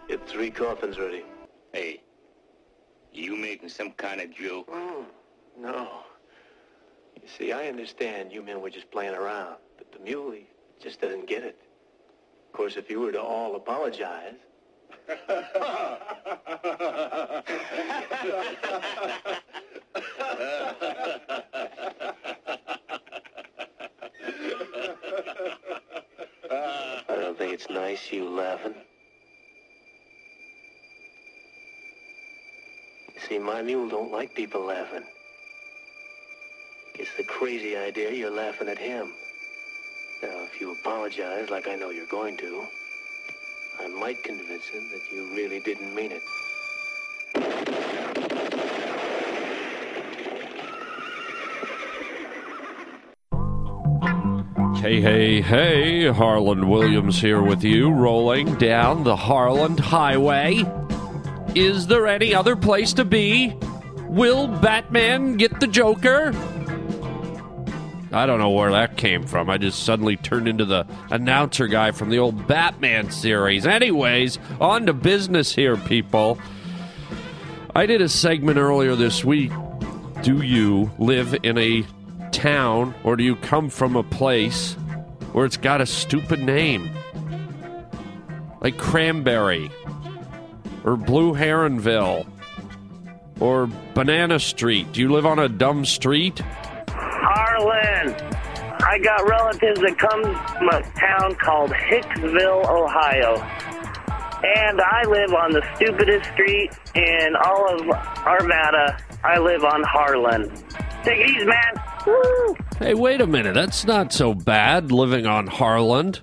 Get 0.09 0.27
three 0.27 0.51
coffins 0.51 0.99
ready. 0.99 1.23
Hey, 1.71 2.01
you 3.13 3.37
making 3.37 3.69
some 3.69 3.91
kind 3.91 4.19
of 4.19 4.35
joke? 4.35 4.69
Mm, 4.69 5.05
no. 5.57 5.87
You 7.15 7.29
see, 7.37 7.53
I 7.53 7.69
understand 7.69 8.33
you 8.33 8.43
men 8.43 8.59
were 8.59 8.69
just 8.69 8.91
playing 8.91 9.15
around, 9.15 9.55
but 9.77 9.89
the 9.93 9.99
muley 9.99 10.47
just 10.83 10.99
doesn't 10.99 11.27
get 11.27 11.43
it. 11.43 11.57
Of 12.47 12.57
course, 12.57 12.75
if 12.75 12.89
you 12.89 12.99
were 12.99 13.13
to 13.13 13.21
all 13.21 13.55
apologize. 13.55 14.35
It's 27.51 27.69
nice 27.69 28.13
you 28.13 28.29
laughing. 28.29 28.73
See, 33.27 33.39
my 33.39 33.61
mule 33.61 33.89
don't 33.89 34.09
like 34.09 34.33
people 34.33 34.61
laughing. 34.61 35.03
It's 36.95 37.13
the 37.17 37.25
crazy 37.25 37.75
idea 37.75 38.13
you're 38.13 38.31
laughing 38.31 38.69
at 38.69 38.77
him. 38.77 39.11
Now, 40.23 40.45
if 40.45 40.61
you 40.61 40.73
apologize 40.79 41.49
like 41.49 41.67
I 41.67 41.75
know 41.75 41.89
you're 41.89 42.07
going 42.07 42.37
to, 42.37 42.63
I 43.81 43.89
might 43.89 44.23
convince 44.23 44.69
him 44.69 44.87
that 44.89 45.01
you 45.11 45.35
really 45.35 45.59
didn't 45.59 45.93
mean 45.93 46.13
it. 46.13 46.21
Hey, 54.81 54.99
hey, 54.99 55.41
hey, 55.41 56.07
Harland 56.07 56.67
Williams 56.67 57.21
here 57.21 57.39
with 57.43 57.63
you, 57.63 57.91
rolling 57.91 58.55
down 58.55 59.03
the 59.03 59.15
Harland 59.15 59.79
Highway. 59.79 60.65
Is 61.53 61.85
there 61.85 62.07
any 62.07 62.33
other 62.33 62.55
place 62.55 62.91
to 62.93 63.05
be? 63.05 63.55
Will 64.07 64.47
Batman 64.47 65.37
get 65.37 65.59
the 65.59 65.67
Joker? 65.67 66.33
I 68.11 68.25
don't 68.25 68.39
know 68.39 68.49
where 68.49 68.71
that 68.71 68.97
came 68.97 69.27
from. 69.27 69.51
I 69.51 69.59
just 69.59 69.83
suddenly 69.83 70.17
turned 70.17 70.47
into 70.47 70.65
the 70.65 70.87
announcer 71.11 71.67
guy 71.67 71.91
from 71.91 72.09
the 72.09 72.17
old 72.17 72.47
Batman 72.47 73.11
series. 73.11 73.67
Anyways, 73.67 74.39
on 74.59 74.87
to 74.87 74.93
business 74.93 75.53
here, 75.53 75.77
people. 75.77 76.39
I 77.75 77.85
did 77.85 78.01
a 78.01 78.09
segment 78.09 78.57
earlier 78.57 78.95
this 78.95 79.23
week. 79.23 79.51
Do 80.23 80.41
you 80.41 80.89
live 80.97 81.35
in 81.43 81.59
a 81.59 81.85
town 82.41 82.95
or 83.03 83.15
do 83.15 83.23
you 83.23 83.35
come 83.35 83.69
from 83.69 83.95
a 83.95 84.01
place 84.01 84.73
where 85.31 85.45
it's 85.45 85.57
got 85.57 85.79
a 85.79 85.85
stupid 85.85 86.41
name? 86.41 86.89
Like 88.61 88.77
Cranberry 88.79 89.69
or 90.83 90.97
Blue 90.97 91.33
Heronville 91.33 92.25
or 93.39 93.69
Banana 93.93 94.39
Street. 94.39 94.91
Do 94.91 95.01
you 95.01 95.11
live 95.11 95.25
on 95.25 95.37
a 95.37 95.47
dumb 95.47 95.85
street? 95.85 96.41
Harlan, 96.89 98.15
I 98.83 98.97
got 99.03 99.27
relatives 99.29 99.79
that 99.81 99.97
come 99.99 100.23
from 100.23 100.69
a 100.69 100.81
town 100.99 101.35
called 101.35 101.69
Hicksville, 101.69 102.67
Ohio. 102.67 103.37
And 104.43 104.81
I 104.81 105.03
live 105.05 105.33
on 105.35 105.51
the 105.51 105.63
stupidest 105.75 106.31
street 106.31 106.71
in 106.95 107.35
all 107.45 107.75
of 107.75 107.81
Arvada. 107.81 108.99
I 109.23 109.37
live 109.37 109.63
on 109.63 109.83
Harlan. 109.83 110.49
Take 111.03 111.19
it 111.19 111.29
easy, 111.29 111.45
man. 111.45 111.90
Hey, 112.79 112.93
wait 112.95 113.21
a 113.21 113.27
minute. 113.27 113.53
That's 113.53 113.85
not 113.85 114.11
so 114.11 114.33
bad 114.33 114.91
living 114.91 115.27
on 115.27 115.47
Harland. 115.47 116.21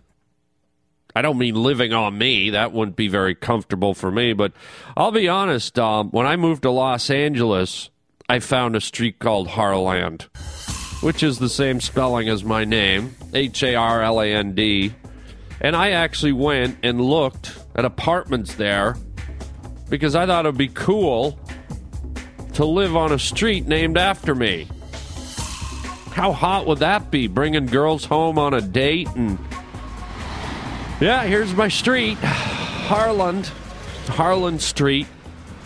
I 1.14 1.22
don't 1.22 1.38
mean 1.38 1.54
living 1.54 1.92
on 1.92 2.18
me. 2.18 2.50
That 2.50 2.72
wouldn't 2.72 2.96
be 2.96 3.08
very 3.08 3.34
comfortable 3.34 3.94
for 3.94 4.10
me. 4.10 4.32
But 4.32 4.52
I'll 4.96 5.12
be 5.12 5.28
honest. 5.28 5.78
Um, 5.78 6.10
when 6.10 6.26
I 6.26 6.36
moved 6.36 6.62
to 6.62 6.70
Los 6.70 7.10
Angeles, 7.10 7.90
I 8.28 8.40
found 8.40 8.76
a 8.76 8.80
street 8.80 9.18
called 9.18 9.48
Harland, 9.48 10.22
which 11.00 11.22
is 11.22 11.38
the 11.38 11.48
same 11.48 11.80
spelling 11.80 12.28
as 12.28 12.44
my 12.44 12.64
name 12.64 13.16
H 13.32 13.62
A 13.62 13.74
R 13.74 14.02
L 14.02 14.20
A 14.20 14.26
N 14.26 14.54
D. 14.54 14.94
And 15.60 15.74
I 15.74 15.90
actually 15.90 16.32
went 16.32 16.78
and 16.82 17.00
looked 17.00 17.56
at 17.74 17.84
apartments 17.84 18.54
there 18.54 18.96
because 19.88 20.14
I 20.14 20.26
thought 20.26 20.44
it 20.44 20.48
would 20.48 20.58
be 20.58 20.68
cool 20.68 21.38
to 22.54 22.64
live 22.64 22.96
on 22.96 23.12
a 23.12 23.18
street 23.18 23.66
named 23.66 23.96
after 23.96 24.34
me. 24.34 24.68
How 26.12 26.32
hot 26.32 26.66
would 26.66 26.78
that 26.78 27.10
be? 27.10 27.26
Bringing 27.26 27.66
girls 27.66 28.04
home 28.04 28.38
on 28.38 28.54
a 28.54 28.60
date 28.60 29.08
and. 29.14 29.38
Yeah, 31.00 31.22
here's 31.24 31.54
my 31.54 31.68
street. 31.68 32.18
Harland. 32.22 33.46
Harland 34.08 34.62
Street. 34.62 35.06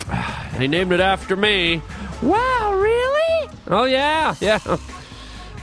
They 0.57 0.67
named 0.67 0.91
it 0.91 0.99
after 0.99 1.35
me. 1.35 1.81
Wow, 2.21 2.75
really? 2.75 3.49
Oh, 3.67 3.85
yeah, 3.85 4.35
yeah. 4.39 4.59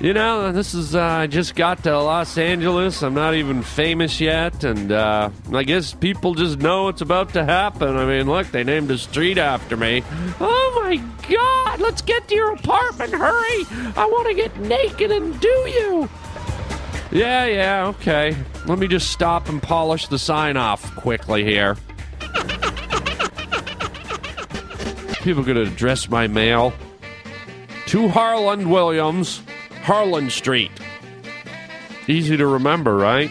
You 0.00 0.14
know, 0.14 0.50
this 0.50 0.74
is, 0.74 0.96
uh, 0.96 1.00
I 1.00 1.26
just 1.28 1.54
got 1.54 1.84
to 1.84 1.96
Los 1.96 2.36
Angeles. 2.36 3.00
I'm 3.02 3.14
not 3.14 3.34
even 3.34 3.62
famous 3.62 4.20
yet, 4.20 4.64
and 4.64 4.90
uh, 4.90 5.30
I 5.52 5.62
guess 5.62 5.94
people 5.94 6.34
just 6.34 6.58
know 6.58 6.88
it's 6.88 7.02
about 7.02 7.34
to 7.34 7.44
happen. 7.44 7.96
I 7.96 8.04
mean, 8.04 8.26
look, 8.26 8.48
they 8.48 8.64
named 8.64 8.90
a 8.90 8.98
street 8.98 9.38
after 9.38 9.76
me. 9.76 10.02
Oh 10.40 10.69
my 10.90 10.96
god, 11.28 11.80
let's 11.80 12.02
get 12.02 12.26
to 12.26 12.34
your 12.34 12.52
apartment, 12.52 13.12
hurry! 13.12 13.64
I 13.96 14.08
want 14.10 14.26
to 14.26 14.34
get 14.34 14.56
naked 14.58 15.12
and 15.12 15.38
do 15.40 15.48
you! 15.48 16.08
Yeah, 17.12 17.46
yeah, 17.46 17.86
okay. 17.86 18.36
Let 18.66 18.78
me 18.78 18.88
just 18.88 19.10
stop 19.10 19.48
and 19.48 19.62
polish 19.62 20.08
the 20.08 20.18
sign 20.18 20.56
off 20.56 20.94
quickly 20.96 21.44
here. 21.44 21.76
People 25.22 25.44
gonna 25.44 25.60
address 25.60 26.08
my 26.08 26.26
mail 26.26 26.72
to 27.86 28.08
Harland 28.08 28.70
Williams. 28.70 29.42
Harland 29.82 30.32
Street. 30.32 30.72
Easy 32.08 32.36
to 32.36 32.46
remember, 32.46 32.96
right? 32.96 33.30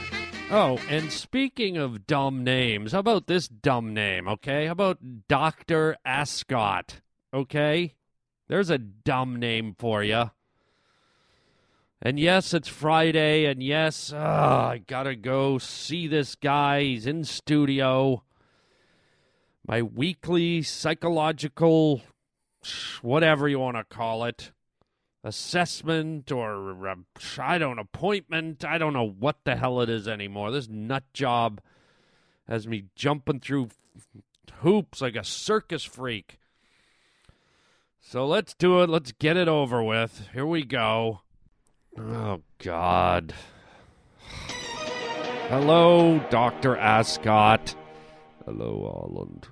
Oh, 0.49 0.79
and 0.89 1.11
speaking 1.11 1.77
of 1.77 2.07
dumb 2.07 2.43
names, 2.43 2.93
how 2.93 2.99
about 2.99 3.27
this 3.27 3.47
dumb 3.47 3.93
name, 3.93 4.27
okay? 4.27 4.65
How 4.65 4.71
about 4.71 5.27
Dr. 5.27 5.97
Ascot, 6.05 7.01
okay? 7.33 7.95
There's 8.47 8.69
a 8.69 8.77
dumb 8.77 9.37
name 9.37 9.75
for 9.77 10.03
you. 10.03 10.31
And 12.01 12.17
yes, 12.17 12.53
it's 12.53 12.69
Friday, 12.69 13.45
and 13.45 13.61
yes, 13.61 14.13
uh, 14.13 14.17
I 14.17 14.81
gotta 14.87 15.15
go 15.15 15.57
see 15.57 16.07
this 16.07 16.35
guy. 16.35 16.83
He's 16.83 17.05
in 17.05 17.25
studio. 17.25 18.23
My 19.67 19.81
weekly 19.81 20.61
psychological, 20.61 22.01
whatever 23.01 23.49
you 23.49 23.59
want 23.59 23.75
to 23.75 23.83
call 23.83 24.23
it, 24.23 24.51
assessment 25.23 26.31
or 26.31 26.87
uh, 26.87 26.95
I 27.37 27.57
don't 27.57 27.79
appointment. 27.79 28.63
I 28.63 28.77
don't 28.77 28.93
know 28.93 29.09
what 29.19 29.43
the 29.43 29.57
hell 29.57 29.81
it 29.81 29.89
is 29.89 30.07
anymore. 30.07 30.51
This 30.51 30.69
nut 30.69 31.03
job 31.13 31.61
has 32.47 32.67
me 32.67 32.85
jumping 32.95 33.41
through 33.41 33.69
hoops 34.61 35.01
like 35.01 35.15
a 35.15 35.23
circus 35.23 35.83
freak. 35.83 36.38
So 38.01 38.25
let's 38.25 38.53
do 38.53 38.81
it. 38.81 38.89
Let's 38.89 39.11
get 39.11 39.37
it 39.37 39.47
over 39.47 39.83
with. 39.83 40.29
Here 40.33 40.45
we 40.45 40.63
go. 40.63 41.21
Oh 41.97 42.41
God. 42.57 43.33
Hello, 45.49 46.19
Dr. 46.29 46.77
Ascot. 46.77 47.75
Hello, 48.45 48.91
Holland. 48.93 49.47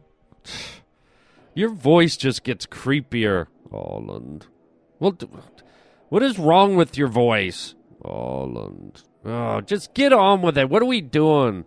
Your 1.53 1.69
voice 1.69 2.17
just 2.17 2.43
gets 2.43 2.67
creepier, 2.67 3.47
Holland. 3.71 4.45
Well, 4.99 5.17
what 6.09 6.23
is 6.23 6.37
wrong 6.37 6.75
with 6.75 6.97
your 6.97 7.07
voice? 7.07 7.73
Holland. 8.05 9.01
Oh, 9.25 9.61
just 9.61 9.93
get 9.93 10.13
on 10.13 10.41
with 10.41 10.57
it. 10.57 10.69
What 10.69 10.81
are 10.83 10.85
we 10.85 11.01
doing? 11.01 11.65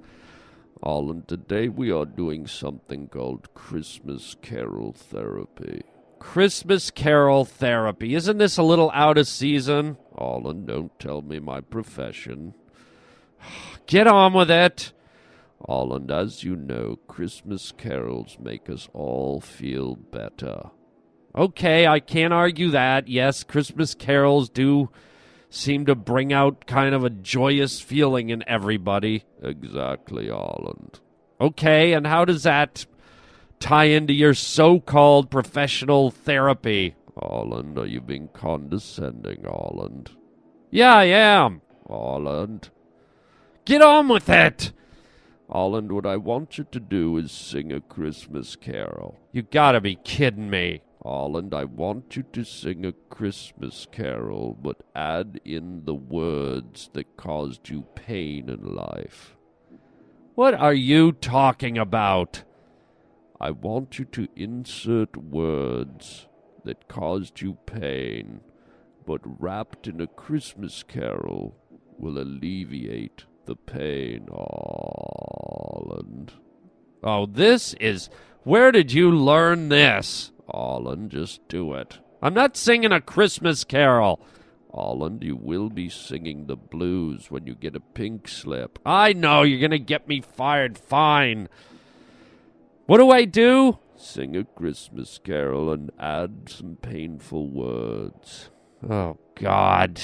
Holland, 0.83 1.29
today 1.29 1.69
we 1.69 1.91
are 1.91 2.07
doing 2.07 2.47
something 2.47 3.09
called 3.09 3.53
Christmas 3.53 4.37
Carol 4.41 4.93
Therapy. 4.93 5.83
Christmas 6.21 6.93
Carol 6.93 7.45
Therapy. 7.45 8.15
Isn't 8.15 8.39
this 8.39 8.57
a 8.57 8.63
little 8.63 8.93
out 8.95 9.19
of 9.19 9.27
season? 9.27 9.97
Holland, 10.17 10.69
don't 10.69 10.97
tell 11.01 11.23
me 11.23 11.41
my 11.41 11.61
profession. 11.61 12.55
Get 13.87 14.07
on 14.07 14.35
with 14.35 14.51
it. 14.51 14.93
Holland, 15.67 16.11
as 16.11 16.45
you 16.45 16.55
know, 16.55 16.99
Christmas 17.09 17.73
carols 17.73 18.37
make 18.41 18.71
us 18.71 18.89
all 18.93 19.41
feel 19.41 19.97
better. 19.97 20.71
Okay, 21.35 21.87
I 21.87 22.01
can't 22.01 22.33
argue 22.33 22.71
that. 22.71 23.09
Yes, 23.09 23.43
Christmas 23.43 23.95
carols 23.95 24.49
do 24.49 24.91
seem 25.49 25.87
to 25.87 25.95
bring 25.95 26.33
out 26.33 26.67
kind 26.67 26.95
of 26.95 27.03
a 27.03 27.11
joyous 27.11 27.81
feeling 27.81 28.31
in 28.31 28.45
everybody. 28.47 29.25
Exactly, 29.43 30.29
Holland. 30.29 31.01
Okay, 31.41 31.93
and 31.93 32.07
how 32.07 32.25
does 32.25 32.43
that 32.43 32.87
tie 33.61 33.85
into 33.85 34.13
your 34.13 34.35
so 34.35 34.81
called 34.81 35.31
professional 35.31 36.11
therapy? 36.11 36.97
Holland, 37.17 37.79
are 37.79 37.87
you 37.87 38.01
being 38.01 38.29
condescending, 38.33 39.45
Holland? 39.45 40.11
Yeah, 40.71 40.95
I 40.95 41.05
am, 41.05 41.61
Holland. 41.89 42.71
Get 43.65 43.83
on 43.83 44.09
with 44.09 44.29
it! 44.29 44.73
Holland, 45.51 45.93
what 45.93 46.07
I 46.07 46.17
want 46.17 46.59
you 46.59 46.65
to 46.71 46.81
do 46.81 47.17
is 47.17 47.33
sing 47.33 47.73
a 47.73 47.81
Christmas 47.81 48.57
carol. 48.57 49.19
You 49.33 49.43
gotta 49.43 49.81
be 49.81 49.97
kidding 49.97 50.49
me. 50.49 50.83
Holland, 51.03 51.55
I 51.55 51.65
want 51.65 52.15
you 52.15 52.23
to 52.33 52.45
sing 52.45 52.85
a 52.85 52.93
Christmas 52.93 53.87
carol, 53.91 54.57
but 54.61 54.83
add 54.95 55.41
in 55.45 55.85
the 55.87 55.95
words 55.95 56.91
that 56.93 57.17
caused 57.17 57.69
you 57.69 57.83
pain 57.95 58.49
in 58.49 58.75
life. 58.75 59.35
What 60.35 60.55
are 60.55 60.75
you 60.75 61.13
talking 61.13 61.79
about? 61.79 62.45
I 63.41 63.53
want 63.53 63.99
you 63.99 64.05
to 64.05 64.29
insert 64.37 65.17
words 65.17 66.27
that 66.65 66.89
caused 66.89 67.41
you 67.41 67.55
pain, 67.65 68.43
but 69.07 69.23
wrapped 69.25 69.87
in 69.87 70.03
a 70.03 70.07
Christmas 70.07 70.83
carol 70.83 71.57
will 71.97 72.19
alleviate 72.19 73.25
the 73.47 73.57
pain, 73.57 74.29
Holland. 74.31 76.35
Oh, 77.03 77.25
this 77.25 77.73
is. 77.81 78.11
Where 78.43 78.73
did 78.73 78.93
you 78.93 79.11
learn 79.11 79.71
this? 79.71 80.33
Holland, 80.47 81.11
just 81.11 81.49
do 81.49 81.73
it. 81.73 81.99
I'm 82.21 82.35
not 82.35 82.59
singing 82.59 82.93
a 82.93 83.01
Christmas 83.01 83.65
carol. 83.65 84.21
Holland, 84.73 85.25
you 85.25 85.35
will 85.35 85.71
be 85.71 85.89
singing 85.89 86.47
the 86.47 86.57
blues 86.57 87.31
when 87.31 87.47
you 87.47 87.55
get 87.55 87.75
a 87.75 87.81
pink 87.81 88.29
slip. 88.29 88.79
I 88.85 89.15
know 89.15 89.43
you're 89.43 89.61
going 89.61 89.71
to 89.71 89.79
get 89.79 90.07
me 90.07 90.21
fired. 90.21 90.79
Fine. 90.79 91.49
What 92.91 92.99
do 92.99 93.11
I 93.13 93.25
do? 93.25 93.79
Sing 93.95 94.37
a 94.37 94.43
Christmas 94.43 95.21
carol 95.23 95.73
and 95.73 95.93
add 96.01 96.49
some 96.49 96.77
painful 96.83 97.47
words. 97.47 98.51
Oh, 98.83 99.17
God. 99.37 100.01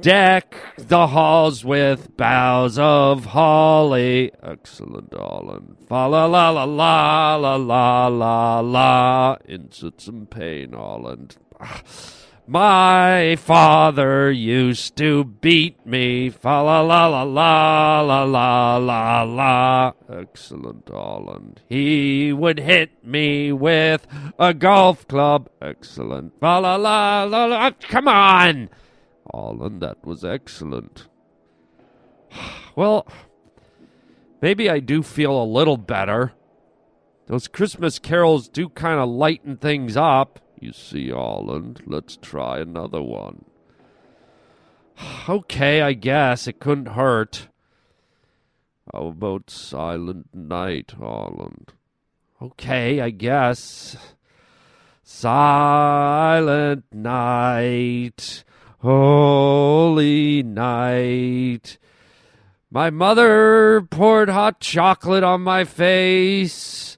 Deck 0.00 0.56
the 0.76 1.06
halls 1.06 1.64
with 1.64 2.16
boughs 2.16 2.80
of 2.80 3.26
holly. 3.26 4.32
Excellent, 4.42 5.14
Holland. 5.14 5.76
Fa 5.86 6.08
la 6.08 6.24
la 6.24 6.50
la 6.50 6.64
la 6.64 7.36
la 7.36 7.56
la 7.56 8.08
la 8.08 8.58
la. 8.58 9.36
Insert 9.44 10.00
some 10.00 10.26
pain, 10.26 10.72
Holland. 10.72 11.36
Ah. 11.60 11.80
My 12.50 13.36
father 13.36 14.32
used 14.32 14.96
to 14.96 15.22
beat 15.24 15.84
me. 15.84 16.30
Fa 16.30 16.62
la 16.62 16.80
la 16.80 17.06
la 17.06 17.22
la 17.22 18.00
la 18.00 18.22
la 18.24 18.76
la 18.78 19.22
la. 19.22 19.92
Excellent, 20.10 20.88
Holland. 20.88 21.60
He 21.68 22.32
would 22.32 22.58
hit 22.58 23.04
me 23.04 23.52
with 23.52 24.06
a 24.38 24.54
golf 24.54 25.06
club. 25.08 25.50
Excellent. 25.60 26.40
Fa 26.40 26.58
la 26.58 26.76
la 26.76 27.24
la 27.24 27.44
la. 27.44 27.70
Come 27.82 28.08
on! 28.08 28.70
Holland, 29.30 29.82
that 29.82 30.02
was 30.02 30.24
excellent. 30.24 31.06
Well, 32.74 33.08
maybe 34.40 34.70
I 34.70 34.78
do 34.78 35.02
feel 35.02 35.42
a 35.42 35.44
little 35.44 35.76
better. 35.76 36.32
Those 37.26 37.48
Christmas 37.48 37.98
carols 37.98 38.48
do 38.48 38.68
kind 38.68 39.00
of 39.00 39.08
lighten 39.08 39.56
things 39.56 39.96
up. 39.96 40.38
You 40.60 40.72
see, 40.72 41.10
Holland, 41.10 41.82
let's 41.86 42.16
try 42.16 42.58
another 42.58 43.02
one. 43.02 43.44
Okay, 45.28 45.82
I 45.82 45.92
guess 45.92 46.48
it 46.48 46.58
couldn't 46.58 46.88
hurt. 46.88 47.48
How 48.92 49.08
about 49.08 49.50
Silent 49.50 50.34
Night, 50.34 50.94
Holland? 50.98 51.72
Okay, 52.40 53.00
I 53.00 53.10
guess. 53.10 53.96
Silent 55.02 56.84
Night. 56.92 58.44
Holy 58.80 60.42
night. 60.42 61.78
My 62.70 62.90
mother 62.90 63.80
poured 63.90 64.28
hot 64.28 64.60
chocolate 64.60 65.24
on 65.24 65.40
my 65.40 65.64
face. 65.64 66.97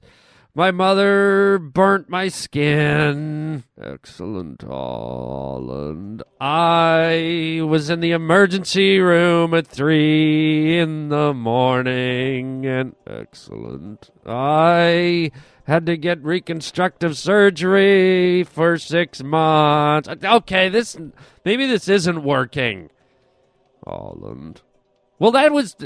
My 0.53 0.71
mother 0.71 1.57
burnt 1.57 2.09
my 2.09 2.27
skin. 2.27 3.63
Excellent, 3.81 4.63
Holland. 4.63 6.23
I 6.41 7.61
was 7.63 7.89
in 7.89 8.01
the 8.01 8.11
emergency 8.11 8.99
room 8.99 9.53
at 9.53 9.65
three 9.65 10.77
in 10.77 11.07
the 11.07 11.33
morning. 11.33 12.65
And 12.65 12.95
excellent. 13.07 14.09
I 14.25 15.31
had 15.67 15.85
to 15.85 15.95
get 15.95 16.21
reconstructive 16.21 17.17
surgery 17.17 18.43
for 18.43 18.77
six 18.77 19.23
months. 19.23 20.09
Okay, 20.09 20.67
this 20.67 20.97
maybe 21.45 21.65
this 21.65 21.87
isn't 21.87 22.23
working. 22.23 22.89
Holland. 23.87 24.63
Well, 25.17 25.31
that 25.31 25.53
was. 25.53 25.77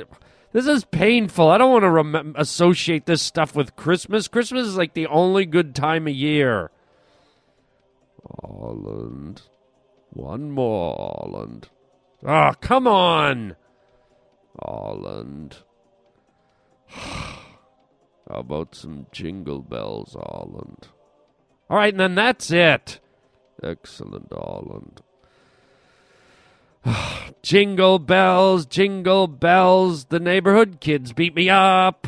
This 0.55 0.67
is 0.67 0.85
painful. 0.85 1.49
I 1.49 1.57
don't 1.57 1.73
want 1.73 1.83
to 1.83 1.89
rem- 1.89 2.33
associate 2.37 3.05
this 3.05 3.21
stuff 3.21 3.57
with 3.57 3.75
Christmas. 3.75 4.29
Christmas 4.29 4.65
is 4.65 4.77
like 4.77 4.93
the 4.93 5.07
only 5.07 5.45
good 5.45 5.75
time 5.75 6.07
of 6.07 6.13
year. 6.13 6.71
Holland. 8.41 9.41
One 10.11 10.51
more, 10.51 10.95
Holland. 10.95 11.67
Ah, 12.25 12.51
oh, 12.51 12.57
come 12.61 12.87
on. 12.87 13.57
Holland. 14.57 15.57
How 16.87 17.35
about 18.29 18.75
some 18.75 19.07
jingle 19.11 19.61
bells, 19.61 20.15
Holland? 20.17 20.87
All 21.69 21.75
right, 21.75 21.93
and 21.93 21.99
then 21.99 22.15
that's 22.15 22.49
it. 22.49 23.01
Excellent, 23.61 24.31
Holland. 24.31 25.01
jingle 27.41 27.99
bells, 27.99 28.65
jingle 28.65 29.27
bells, 29.27 30.05
the 30.05 30.19
neighborhood 30.19 30.79
kids 30.79 31.13
beat 31.13 31.35
me 31.35 31.49
up. 31.49 32.07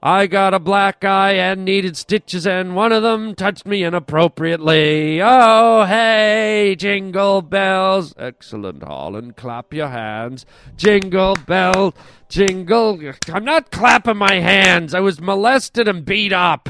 I 0.00 0.28
got 0.28 0.54
a 0.54 0.60
black 0.60 1.04
eye 1.04 1.32
and 1.32 1.64
needed 1.64 1.96
stitches, 1.96 2.46
and 2.46 2.76
one 2.76 2.92
of 2.92 3.02
them 3.02 3.34
touched 3.34 3.66
me 3.66 3.82
inappropriately. 3.82 5.20
Oh, 5.20 5.84
hey, 5.86 6.76
jingle 6.78 7.42
bells. 7.42 8.14
Excellent, 8.16 8.84
Holland. 8.84 9.36
Clap 9.36 9.74
your 9.74 9.88
hands. 9.88 10.46
Jingle 10.76 11.34
bell, 11.34 11.94
jingle. 12.28 13.00
I'm 13.32 13.44
not 13.44 13.72
clapping 13.72 14.18
my 14.18 14.34
hands. 14.34 14.94
I 14.94 15.00
was 15.00 15.20
molested 15.20 15.88
and 15.88 16.04
beat 16.04 16.32
up. 16.32 16.68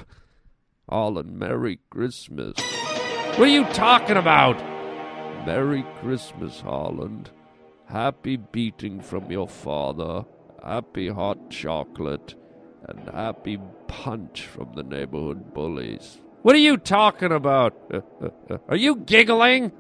Holland, 0.89 1.39
Merry 1.39 1.81
Christmas. 1.91 2.57
What 3.37 3.41
are 3.41 3.47
you 3.47 3.65
talking 3.67 4.17
about? 4.17 4.78
Merry 5.47 5.85
Christmas, 6.01 6.61
Harland. 6.61 7.31
Happy 7.87 8.37
beating 8.37 9.01
from 9.01 9.31
your 9.31 9.49
father. 9.49 10.25
Happy 10.63 11.09
hot 11.09 11.51
chocolate 11.51 12.35
and 12.87 13.09
happy 13.09 13.59
punch 13.87 14.43
from 14.43 14.73
the 14.75 14.83
neighborhood 14.83 15.55
bullies. 15.55 16.21
What 16.43 16.55
are 16.55 16.59
you 16.59 16.77
talking 16.77 17.33
about? 17.33 17.75
are 18.69 18.77
you 18.77 18.97
giggling? 18.97 19.73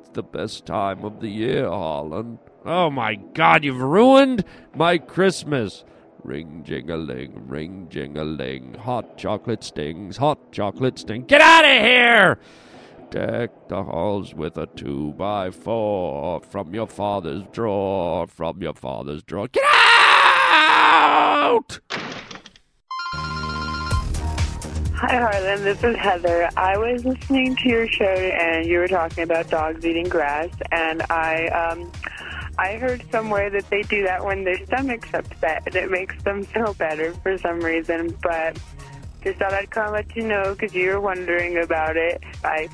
It's 0.00 0.10
the 0.10 0.22
best 0.22 0.66
time 0.66 1.04
of 1.04 1.20
the 1.20 1.28
year, 1.28 1.68
Holland. 1.68 2.38
Oh 2.64 2.90
my 2.90 3.14
God, 3.14 3.64
you've 3.64 3.80
ruined 3.80 4.44
my 4.74 4.98
Christmas. 4.98 5.84
Ring 6.22 6.62
jingling, 6.64 7.46
ring 7.48 7.88
jingling, 7.90 8.74
hot 8.74 9.18
chocolate 9.18 9.62
stings, 9.62 10.16
hot 10.16 10.52
chocolate 10.52 10.98
sting. 10.98 11.24
Get 11.24 11.42
out 11.42 11.64
of 11.64 11.70
here! 11.70 12.38
Deck 13.14 13.68
the 13.68 13.80
halls 13.80 14.34
with 14.34 14.58
a 14.58 14.66
two 14.66 15.12
by 15.12 15.52
four 15.52 16.40
from 16.40 16.74
your 16.74 16.88
father's 16.88 17.44
drawer, 17.52 18.26
from 18.26 18.60
your 18.60 18.74
father's 18.74 19.22
drawer. 19.22 19.46
Get 19.46 19.62
out! 19.72 21.78
Hi, 24.96 25.16
Harland. 25.16 25.62
This 25.62 25.84
is 25.84 25.94
Heather. 25.94 26.50
I 26.56 26.76
was 26.76 27.04
listening 27.04 27.54
to 27.54 27.68
your 27.68 27.86
show, 27.86 28.04
and 28.04 28.66
you 28.66 28.78
were 28.78 28.88
talking 28.88 29.22
about 29.22 29.48
dogs 29.48 29.86
eating 29.86 30.08
grass, 30.08 30.50
and 30.72 31.02
I, 31.02 31.46
um, 31.50 31.92
I 32.58 32.78
heard 32.78 33.04
somewhere 33.12 33.48
that 33.48 33.70
they 33.70 33.82
do 33.82 34.02
that 34.02 34.24
when 34.24 34.42
their 34.42 34.58
stomach's 34.66 35.14
upset, 35.14 35.62
and 35.66 35.76
it 35.76 35.88
makes 35.88 36.20
them 36.24 36.42
feel 36.42 36.74
better 36.74 37.14
for 37.22 37.38
some 37.38 37.60
reason. 37.60 38.18
But 38.24 38.58
just 39.22 39.38
thought 39.38 39.54
I'd 39.54 39.70
come 39.70 39.92
let 39.92 40.16
you 40.16 40.26
know 40.26 40.54
because 40.54 40.74
you 40.74 40.90
were 40.90 41.00
wondering 41.00 41.58
about 41.58 41.96
it. 41.96 42.20
Bye. 42.42 42.68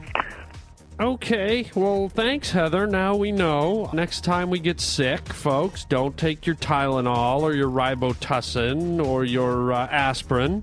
Okay, 1.01 1.71
well, 1.75 2.11
thanks, 2.11 2.51
Heather. 2.51 2.87
Now 2.87 3.17
we 3.17 3.33
know. 3.33 3.89
Next 3.95 4.23
time 4.23 4.51
we 4.51 4.59
get 4.59 4.83
sick, 4.83 5.33
folks, 5.33 5.87
don't 5.87 6.15
take 6.15 6.47
your 6.47 6.57
Tylenol 6.57 7.41
or 7.41 7.55
your 7.55 7.71
Robitussin 7.71 9.03
or 9.03 9.25
your 9.25 9.73
uh, 9.73 9.87
aspirin. 9.87 10.63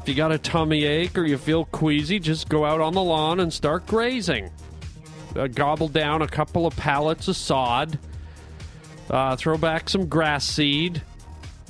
If 0.00 0.08
you 0.08 0.16
got 0.16 0.32
a 0.32 0.38
tummy 0.38 0.82
ache 0.82 1.16
or 1.16 1.24
you 1.24 1.38
feel 1.38 1.66
queasy, 1.66 2.18
just 2.18 2.48
go 2.48 2.64
out 2.64 2.80
on 2.80 2.94
the 2.94 3.02
lawn 3.02 3.38
and 3.38 3.52
start 3.52 3.86
grazing. 3.86 4.50
Uh, 5.36 5.46
gobble 5.46 5.86
down 5.86 6.22
a 6.22 6.28
couple 6.28 6.66
of 6.66 6.74
pallets 6.74 7.28
of 7.28 7.36
sod, 7.36 8.00
uh, 9.08 9.36
throw 9.36 9.56
back 9.56 9.88
some 9.88 10.08
grass 10.08 10.44
seed, 10.44 11.00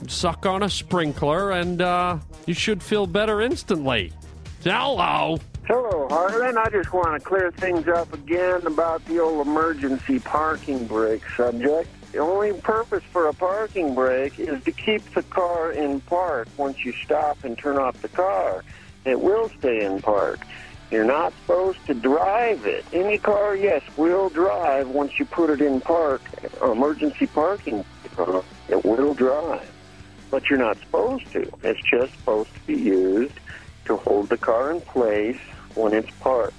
suck 0.09 0.47
on 0.47 0.63
a 0.63 0.71
sprinkler, 0.71 1.51
and 1.51 1.83
uh, 1.83 2.17
you 2.47 2.55
should 2.55 2.83
feel 2.83 3.07
better 3.07 3.43
instantly. 3.43 4.11
Hello. 4.65 5.37
Hello, 5.65 6.02
Harland. 6.13 6.59
I 6.59 6.69
just 6.69 6.93
want 6.93 7.19
to 7.19 7.27
clear 7.27 7.51
things 7.53 7.89
up 7.89 8.13
again 8.13 8.67
about 8.67 9.03
the 9.07 9.19
old 9.19 9.47
emergency 9.47 10.19
parking 10.19 10.87
brake 10.87 11.23
subject. 11.39 11.89
The 12.13 12.19
only 12.19 12.53
purpose 12.61 13.03
for 13.13 13.29
a 13.29 13.33
parking 13.33 13.95
brake 13.95 14.39
is 14.39 14.63
to 14.65 14.73
keep 14.73 15.03
the 15.15 15.23
car 15.23 15.73
in 15.73 16.03
park. 16.03 16.49
Once 16.59 16.85
you 16.85 16.93
stop 16.93 17.43
and 17.45 17.57
turn 17.57 17.79
off 17.79 18.03
the 18.03 18.11
car, 18.11 18.63
it 19.07 19.19
will 19.19 19.49
stay 19.59 19.87
in 19.87 20.03
park. 20.03 20.41
You're 20.91 21.07
not 21.07 21.33
supposed 21.41 21.79
to 21.87 21.95
drive 21.95 22.67
it. 22.67 22.85
Any 22.93 23.17
car, 23.17 23.57
yes, 23.57 23.83
will 23.97 24.29
drive 24.29 24.91
once 24.91 25.19
you 25.19 25.25
put 25.25 25.49
it 25.49 25.63
in 25.63 25.81
park. 25.81 26.21
Emergency 26.61 27.27
parking, 27.27 27.87
it 28.69 28.85
will 28.85 29.15
drive. 29.15 29.67
But 30.31 30.51
you're 30.51 30.59
not 30.59 30.77
supposed 30.77 31.33
to. 31.33 31.51
It's 31.63 31.81
just 31.91 32.13
supposed 32.19 32.53
to 32.53 32.61
be 32.67 32.77
used 32.77 33.41
to 33.87 33.97
hold 33.97 34.29
the 34.29 34.37
car 34.37 34.73
in 34.73 34.83
place 34.83 35.41
when 35.75 35.93
it's 35.95 36.11
parked. 36.21 36.55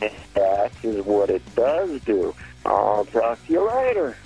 And 0.00 0.12
that 0.34 0.72
is 0.82 1.04
what 1.04 1.30
it 1.30 1.42
does 1.54 2.00
do. 2.02 2.34
I'll 2.64 3.04
talk 3.06 3.44
to 3.46 3.52
you 3.52 3.68
later. 3.68 4.16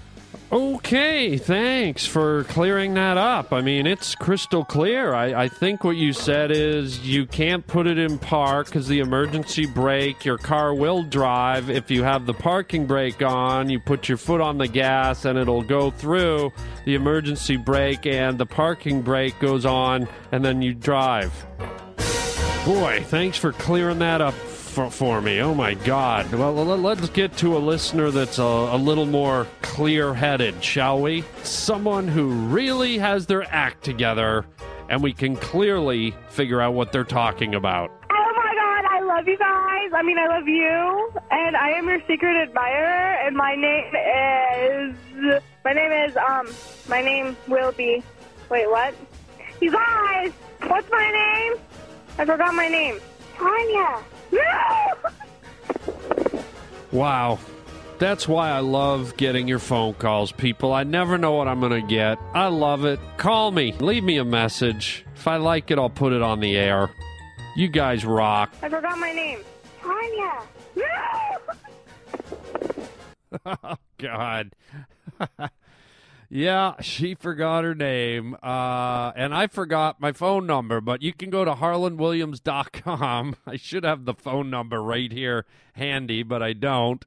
Okay, 0.52 1.38
thanks 1.38 2.06
for 2.06 2.44
clearing 2.44 2.94
that 2.94 3.16
up. 3.16 3.52
I 3.52 3.62
mean, 3.62 3.84
it's 3.84 4.14
crystal 4.14 4.64
clear. 4.64 5.12
I, 5.12 5.44
I 5.44 5.48
think 5.48 5.82
what 5.82 5.96
you 5.96 6.12
said 6.12 6.52
is 6.52 7.00
you 7.00 7.26
can't 7.26 7.66
put 7.66 7.88
it 7.88 7.98
in 7.98 8.18
park 8.18 8.66
because 8.66 8.86
the 8.86 9.00
emergency 9.00 9.66
brake, 9.66 10.24
your 10.24 10.38
car 10.38 10.72
will 10.72 11.02
drive. 11.02 11.68
If 11.68 11.90
you 11.90 12.04
have 12.04 12.26
the 12.26 12.34
parking 12.34 12.86
brake 12.86 13.22
on, 13.22 13.70
you 13.70 13.80
put 13.80 14.08
your 14.08 14.18
foot 14.18 14.40
on 14.40 14.58
the 14.58 14.68
gas 14.68 15.24
and 15.24 15.36
it'll 15.36 15.64
go 15.64 15.90
through 15.90 16.52
the 16.84 16.94
emergency 16.94 17.56
brake, 17.56 18.06
and 18.06 18.38
the 18.38 18.46
parking 18.46 19.02
brake 19.02 19.38
goes 19.40 19.66
on, 19.66 20.06
and 20.30 20.44
then 20.44 20.62
you 20.62 20.74
drive. 20.74 21.32
Boy, 22.66 23.04
thanks 23.06 23.38
for 23.38 23.52
clearing 23.52 24.00
that 24.00 24.20
up 24.20 24.34
for, 24.34 24.90
for 24.90 25.20
me. 25.20 25.38
Oh 25.40 25.54
my 25.54 25.74
God. 25.74 26.32
Well, 26.34 26.52
let- 26.52 26.80
let's 26.80 27.08
get 27.10 27.36
to 27.38 27.56
a 27.56 27.60
listener 27.60 28.10
that's 28.10 28.38
a, 28.38 28.42
a 28.42 28.76
little 28.76 29.06
more 29.06 29.46
clear 29.62 30.12
headed, 30.12 30.64
shall 30.64 31.00
we? 31.00 31.22
Someone 31.44 32.08
who 32.08 32.26
really 32.28 32.98
has 32.98 33.26
their 33.26 33.44
act 33.54 33.84
together 33.84 34.44
and 34.88 35.00
we 35.00 35.12
can 35.12 35.36
clearly 35.36 36.12
figure 36.28 36.60
out 36.60 36.74
what 36.74 36.90
they're 36.90 37.04
talking 37.04 37.54
about. 37.54 37.92
Oh 38.10 38.32
my 38.36 38.54
god, 38.54 38.84
I 38.92 39.00
love 39.16 39.28
you 39.28 39.38
guys. 39.38 39.90
I 39.94 40.02
mean, 40.02 40.18
I 40.18 40.26
love 40.26 40.48
you. 40.48 41.12
And 41.30 41.56
I 41.56 41.70
am 41.70 41.88
your 41.88 42.00
secret 42.08 42.36
admirer. 42.36 43.14
And 43.26 43.36
my 43.36 43.54
name 43.54 43.94
is. 43.94 45.40
My 45.64 45.72
name 45.72 45.92
is, 46.10 46.16
um, 46.16 46.48
my 46.88 47.00
name 47.00 47.36
will 47.46 47.72
be. 47.72 48.02
Wait, 48.50 48.68
what? 48.68 48.92
You 49.60 49.70
guys, 49.72 50.32
what's 50.66 50.90
my 50.90 51.10
name? 51.10 51.54
I 52.18 52.24
forgot 52.24 52.54
my 52.54 52.68
name. 52.68 53.00
Tanya. 53.36 54.02
No! 54.32 55.10
Wow. 56.92 57.38
That's 57.98 58.28
why 58.28 58.50
I 58.50 58.60
love 58.60 59.16
getting 59.16 59.48
your 59.48 59.58
phone 59.58 59.94
calls, 59.94 60.32
people. 60.32 60.72
I 60.72 60.84
never 60.84 61.18
know 61.18 61.32
what 61.32 61.48
I'm 61.48 61.60
going 61.60 61.72
to 61.72 61.86
get. 61.86 62.18
I 62.32 62.46
love 62.46 62.84
it. 62.84 63.00
Call 63.16 63.50
me. 63.50 63.72
Leave 63.72 64.04
me 64.04 64.18
a 64.18 64.24
message. 64.24 65.04
If 65.14 65.26
I 65.26 65.36
like 65.36 65.70
it, 65.70 65.78
I'll 65.78 65.90
put 65.90 66.12
it 66.12 66.22
on 66.22 66.40
the 66.40 66.56
air. 66.56 66.90
You 67.54 67.68
guys 67.68 68.04
rock. 68.04 68.54
I 68.62 68.68
forgot 68.68 68.98
my 68.98 69.12
name. 69.12 69.40
Tanya. 69.82 70.42
No! 70.76 71.38
oh 73.62 73.76
God. 73.98 74.52
yeah, 76.28 76.80
she 76.80 77.14
forgot 77.14 77.64
her 77.64 77.74
name. 77.74 78.36
Uh, 78.42 79.12
and 79.14 79.34
I 79.34 79.46
forgot 79.46 80.00
my 80.00 80.12
phone 80.12 80.46
number, 80.46 80.80
but 80.80 81.02
you 81.02 81.12
can 81.12 81.30
go 81.30 81.44
to 81.44 81.54
harlanwilliams.com. 81.54 83.36
I 83.46 83.56
should 83.56 83.84
have 83.84 84.04
the 84.04 84.14
phone 84.14 84.50
number 84.50 84.82
right 84.82 85.12
here 85.12 85.44
handy, 85.74 86.22
but 86.22 86.42
I 86.42 86.52
don't. 86.52 87.04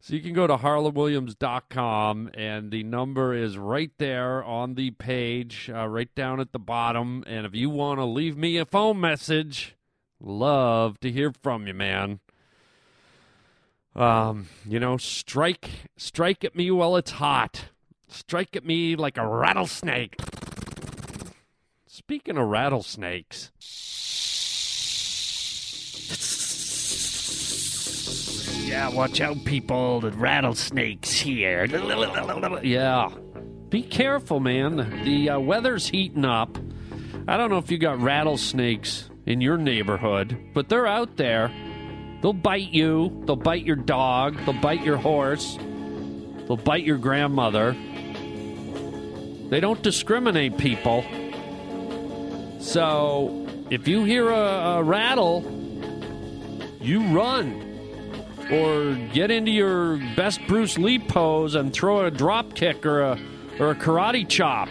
So 0.00 0.14
you 0.14 0.20
can 0.20 0.34
go 0.34 0.46
to 0.46 0.58
harlanwilliams.com, 0.58 2.30
and 2.34 2.70
the 2.70 2.82
number 2.82 3.32
is 3.32 3.56
right 3.56 3.90
there 3.96 4.44
on 4.44 4.74
the 4.74 4.90
page, 4.90 5.70
uh, 5.74 5.88
right 5.88 6.14
down 6.14 6.40
at 6.40 6.52
the 6.52 6.58
bottom. 6.58 7.24
And 7.26 7.46
if 7.46 7.54
you 7.54 7.70
want 7.70 8.00
to 8.00 8.04
leave 8.04 8.36
me 8.36 8.58
a 8.58 8.66
phone 8.66 9.00
message, 9.00 9.76
love 10.20 11.00
to 11.00 11.10
hear 11.10 11.32
from 11.42 11.66
you, 11.66 11.72
man. 11.72 12.20
Um, 13.96 14.48
you 14.68 14.78
know, 14.78 14.98
strike 14.98 15.70
strike 15.96 16.44
at 16.44 16.54
me 16.54 16.70
while 16.70 16.96
it's 16.96 17.12
hot. 17.12 17.66
Strike 18.08 18.56
at 18.56 18.64
me 18.64 18.96
like 18.96 19.16
a 19.18 19.26
rattlesnake. 19.26 20.16
Speaking 21.86 22.36
of 22.38 22.46
rattlesnakes, 22.48 23.50
Yeah, 28.66 28.88
watch 28.88 29.20
out, 29.20 29.44
people. 29.44 30.00
The 30.00 30.10
rattlesnakes 30.10 31.12
here. 31.12 31.66
yeah, 32.62 33.08
be 33.68 33.82
careful, 33.82 34.40
man. 34.40 35.04
The, 35.04 35.30
uh, 35.30 35.38
weather's 35.38 35.86
heating 35.88 36.24
up. 36.24 36.58
I 37.28 37.36
don't 37.36 37.50
know 37.50 37.58
if 37.58 37.70
you 37.70 37.78
got 37.78 38.00
rattlesnakes 38.00 39.08
in 39.26 39.40
your 39.40 39.58
neighborhood, 39.58 40.36
but 40.54 40.68
they're 40.68 40.86
out 40.88 41.16
there. 41.16 41.52
They'll 42.20 42.32
bite 42.32 42.70
you. 42.72 43.22
They'll 43.26 43.36
bite 43.36 43.64
your 43.64 43.76
dog. 43.76 44.36
They'll 44.44 44.60
bite 44.60 44.82
your 44.82 44.96
horse. 44.96 45.56
They'll 46.48 46.56
bite 46.56 46.84
your 46.84 46.98
grandmother. 46.98 47.76
They 49.50 49.60
don't 49.60 49.82
discriminate, 49.82 50.58
people. 50.58 51.04
So, 52.60 53.46
if 53.70 53.86
you 53.86 54.04
hear 54.04 54.30
a, 54.30 54.78
a 54.78 54.82
rattle, 54.82 55.42
you 56.80 57.02
run. 57.08 57.62
Or 58.50 58.94
get 59.12 59.30
into 59.30 59.50
your 59.50 59.96
best 60.16 60.40
Bruce 60.46 60.76
Lee 60.76 60.98
pose 60.98 61.54
and 61.54 61.72
throw 61.72 62.04
a 62.04 62.10
drop 62.10 62.54
kick 62.54 62.84
or 62.84 63.00
a, 63.00 63.18
or 63.58 63.70
a 63.70 63.74
karate 63.74 64.28
chop. 64.28 64.68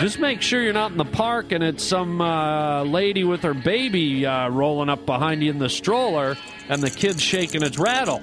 Just 0.00 0.18
make 0.18 0.42
sure 0.42 0.62
you're 0.62 0.72
not 0.72 0.90
in 0.90 0.98
the 0.98 1.04
park 1.04 1.52
and 1.52 1.64
it's 1.64 1.82
some 1.82 2.20
uh, 2.20 2.84
lady 2.84 3.24
with 3.24 3.42
her 3.42 3.54
baby 3.54 4.26
uh, 4.26 4.48
rolling 4.48 4.88
up 4.88 5.06
behind 5.06 5.42
you 5.42 5.50
in 5.50 5.58
the 5.58 5.68
stroller 5.68 6.36
and 6.68 6.82
the 6.82 6.90
kid's 6.90 7.22
shaking 7.22 7.62
its 7.62 7.78
rattle. 7.78 8.20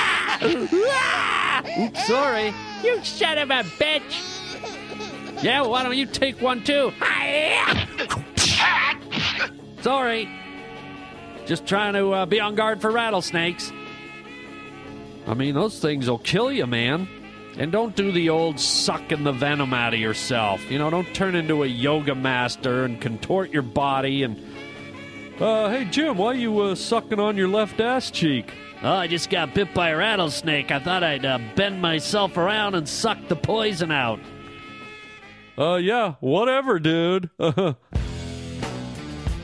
Oops, 0.42 2.06
sorry. 2.06 2.54
You 2.84 3.02
son 3.02 3.38
of 3.38 3.50
a 3.50 3.64
bitch! 3.64 5.42
Yeah, 5.42 5.62
why 5.62 5.82
don't 5.82 5.96
you 5.96 6.06
take 6.06 6.40
one 6.40 6.64
too? 6.64 6.92
Sorry. 9.82 10.28
Just 11.46 11.66
trying 11.66 11.94
to 11.94 12.12
uh, 12.12 12.26
be 12.26 12.40
on 12.40 12.56
guard 12.56 12.80
for 12.80 12.90
rattlesnakes. 12.90 13.72
I 15.26 15.34
mean, 15.34 15.54
those 15.54 15.80
things 15.80 16.10
will 16.10 16.18
kill 16.18 16.50
you, 16.50 16.66
man. 16.66 17.08
And 17.56 17.72
don't 17.72 17.94
do 17.94 18.12
the 18.12 18.30
old 18.30 18.60
sucking 18.60 19.24
the 19.24 19.32
venom 19.32 19.72
out 19.72 19.94
of 19.94 20.00
yourself. 20.00 20.70
You 20.70 20.78
know, 20.78 20.90
don't 20.90 21.12
turn 21.14 21.34
into 21.34 21.62
a 21.62 21.66
yoga 21.66 22.14
master 22.14 22.84
and 22.84 23.00
contort 23.00 23.50
your 23.50 23.62
body 23.62 24.22
and. 24.22 24.36
Uh, 25.40 25.70
hey, 25.70 25.84
Jim, 25.84 26.18
why 26.18 26.28
are 26.28 26.34
you 26.34 26.58
uh, 26.58 26.74
sucking 26.74 27.20
on 27.20 27.36
your 27.36 27.46
left 27.46 27.78
ass 27.78 28.10
cheek? 28.10 28.52
Oh, 28.82 28.90
I 28.90 29.06
just 29.06 29.30
got 29.30 29.54
bit 29.54 29.72
by 29.72 29.90
a 29.90 29.96
rattlesnake. 29.96 30.72
I 30.72 30.80
thought 30.80 31.04
I'd 31.04 31.24
uh, 31.24 31.38
bend 31.54 31.80
myself 31.80 32.36
around 32.36 32.74
and 32.74 32.88
suck 32.88 33.18
the 33.28 33.36
poison 33.36 33.92
out. 33.92 34.18
Uh, 35.56 35.76
yeah, 35.76 36.14
whatever, 36.18 36.80
dude. 36.80 37.30
and 37.38 37.76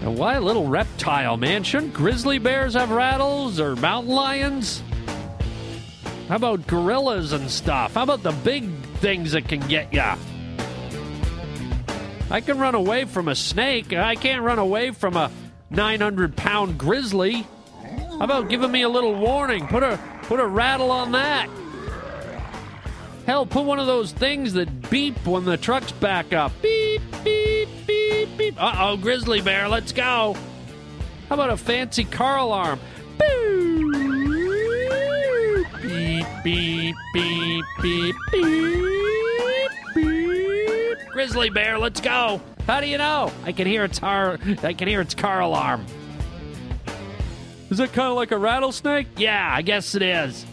why 0.03 0.35
a 0.35 0.41
little 0.41 0.67
reptile, 0.67 1.37
man? 1.37 1.63
Shouldn't 1.63 1.95
grizzly 1.95 2.39
bears 2.39 2.75
have 2.75 2.91
rattles 2.91 3.61
or 3.61 3.77
mountain 3.77 4.13
lions? 4.13 4.83
How 6.29 6.37
about 6.37 6.67
gorillas 6.67 7.33
and 7.33 7.49
stuff? 7.49 7.95
How 7.95 8.03
about 8.03 8.25
the 8.25 8.33
big 8.43 8.69
things 8.97 9.31
that 9.31 9.47
can 9.47 9.61
get 9.69 9.93
ya? 9.95 10.17
I 12.31 12.41
can 12.41 12.59
run 12.59 12.75
away 12.75 13.05
from 13.05 13.29
a 13.29 13.37
snake. 13.37 13.93
I 13.93 14.17
can't 14.17 14.43
run 14.43 14.59
away 14.59 14.91
from 14.91 15.17
a 15.17 15.31
900 15.75 16.37
pound 16.37 16.79
grizzly. 16.79 17.47
How 18.09 18.21
about 18.21 18.49
giving 18.49 18.71
me 18.71 18.83
a 18.83 18.89
little 18.89 19.15
warning? 19.15 19.67
Put 19.67 19.83
a 19.83 19.99
put 20.23 20.41
a 20.41 20.47
rattle 20.47 20.91
on 20.91 21.13
that. 21.13 21.49
Hell, 23.27 23.47
put 23.47 23.65
one 23.65 23.79
of 23.79 23.87
those 23.87 24.13
things 24.13 24.53
that 24.53 24.91
beep 24.91 25.27
when 25.27 25.45
the 25.45 25.57
trucks 25.57 25.93
back 25.93 26.33
up. 26.33 26.53
Beep, 26.63 27.03
beep, 27.25 27.69
beep, 27.87 28.29
beep. 28.37 28.63
Uh 28.63 28.77
oh, 28.79 28.97
grizzly 28.97 29.41
bear, 29.41 29.69
let's 29.69 29.93
go. 29.93 30.37
How 31.29 31.35
about 31.35 31.51
a 31.51 31.57
fancy 31.57 32.05
car 32.05 32.39
alarm? 32.39 32.79
Beep, 35.83 36.27
beep, 36.45 36.95
beep, 37.15 37.65
beep, 37.81 38.17
beep, 38.33 38.65
beep. 39.95 40.99
Grizzly 41.09 41.51
bear, 41.51 41.79
let's 41.79 42.01
go. 42.01 42.41
How 42.66 42.81
do 42.81 42.87
you 42.87 42.98
know? 42.98 43.31
I 43.44 43.53
can 43.53 43.66
hear 43.66 43.85
its 43.85 43.98
car. 43.98 44.38
I 44.62 44.72
can 44.72 44.88
hear 44.88 45.00
its 45.00 45.14
car 45.14 45.40
alarm. 45.40 45.85
Is 47.70 47.81
it 47.81 47.92
kind 47.92 48.09
of 48.09 48.16
like 48.16 48.31
a 48.31 48.38
rattlesnake? 48.38 49.09
Yeah, 49.16 49.48
I 49.50 49.62
guess 49.62 49.94
it 49.94 50.03
is. 50.03 50.46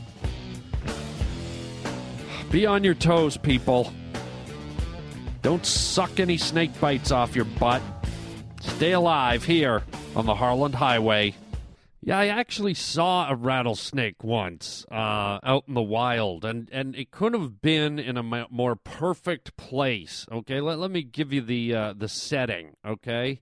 Be 2.52 2.66
on 2.66 2.84
your 2.84 2.96
toes, 2.96 3.38
people. 3.38 3.94
Don't 5.42 5.66
suck 5.66 6.20
any 6.20 6.38
snake 6.38 6.78
bites 6.82 7.12
off 7.12 7.36
your 7.36 7.46
butt. 7.46 7.82
Stay 8.60 8.92
alive 8.92 9.44
here 9.44 9.82
on 10.16 10.26
the 10.26 10.36
Harland 10.36 10.76
Highway. 10.76 11.34
Yeah, 12.04 12.18
I 12.18 12.28
actually 12.30 12.74
saw 12.74 13.30
a 13.30 13.36
rattlesnake 13.36 14.24
once 14.24 14.88
uh, 14.92 15.38
out 15.44 15.66
in 15.68 15.76
the 15.76 15.84
wild, 15.84 16.44
and, 16.44 16.68
and 16.72 16.96
it 16.96 17.12
could 17.12 17.36
have 17.36 17.62
been 17.62 18.00
in 18.00 18.18
a 18.18 18.24
more 18.50 18.76
perfect 18.76 19.56
place. 19.56 20.26
Okay, 20.32 20.62
let, 20.62 20.80
let 20.80 20.90
me 20.90 21.04
give 21.04 21.32
you 21.32 21.42
the 21.42 21.76
uh, 21.76 21.94
the 21.96 22.08
setting. 22.08 22.76
Okay, 22.84 23.40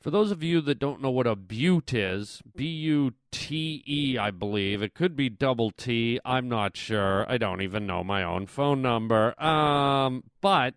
for 0.00 0.10
those 0.10 0.32
of 0.32 0.42
you 0.42 0.60
that 0.62 0.80
don't 0.80 1.00
know 1.00 1.12
what 1.12 1.28
a 1.28 1.36
butte 1.36 1.94
is, 1.94 2.42
B 2.56 2.66
U 2.66 3.12
T 3.30 3.80
E, 3.86 4.18
I 4.18 4.32
believe 4.32 4.82
it 4.82 4.94
could 4.94 5.14
be 5.14 5.28
double 5.28 5.70
T. 5.70 6.18
I'm 6.24 6.48
not 6.48 6.76
sure. 6.76 7.30
I 7.30 7.38
don't 7.38 7.62
even 7.62 7.86
know 7.86 8.02
my 8.02 8.24
own 8.24 8.46
phone 8.46 8.82
number. 8.82 9.40
Um, 9.40 10.24
but 10.40 10.74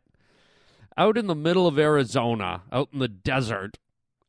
out 0.95 1.17
in 1.17 1.25
the 1.25 1.33
middle 1.33 1.65
of 1.65 1.79
Arizona, 1.79 2.61
out 2.71 2.89
in 2.93 2.99
the 2.99 3.07
desert, 3.07 3.79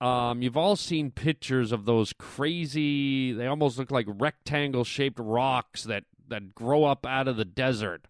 um, 0.00 0.42
you've 0.42 0.56
all 0.56 0.76
seen 0.76 1.10
pictures 1.10 1.72
of 1.72 1.84
those 1.84 2.12
crazy, 2.14 3.32
they 3.32 3.46
almost 3.46 3.78
look 3.78 3.90
like 3.90 4.06
rectangle 4.08 4.84
shaped 4.84 5.18
rocks 5.18 5.84
that, 5.84 6.04
that 6.28 6.54
grow 6.54 6.84
up 6.84 7.04
out 7.06 7.28
of 7.28 7.36
the 7.36 7.44
desert. 7.44 8.06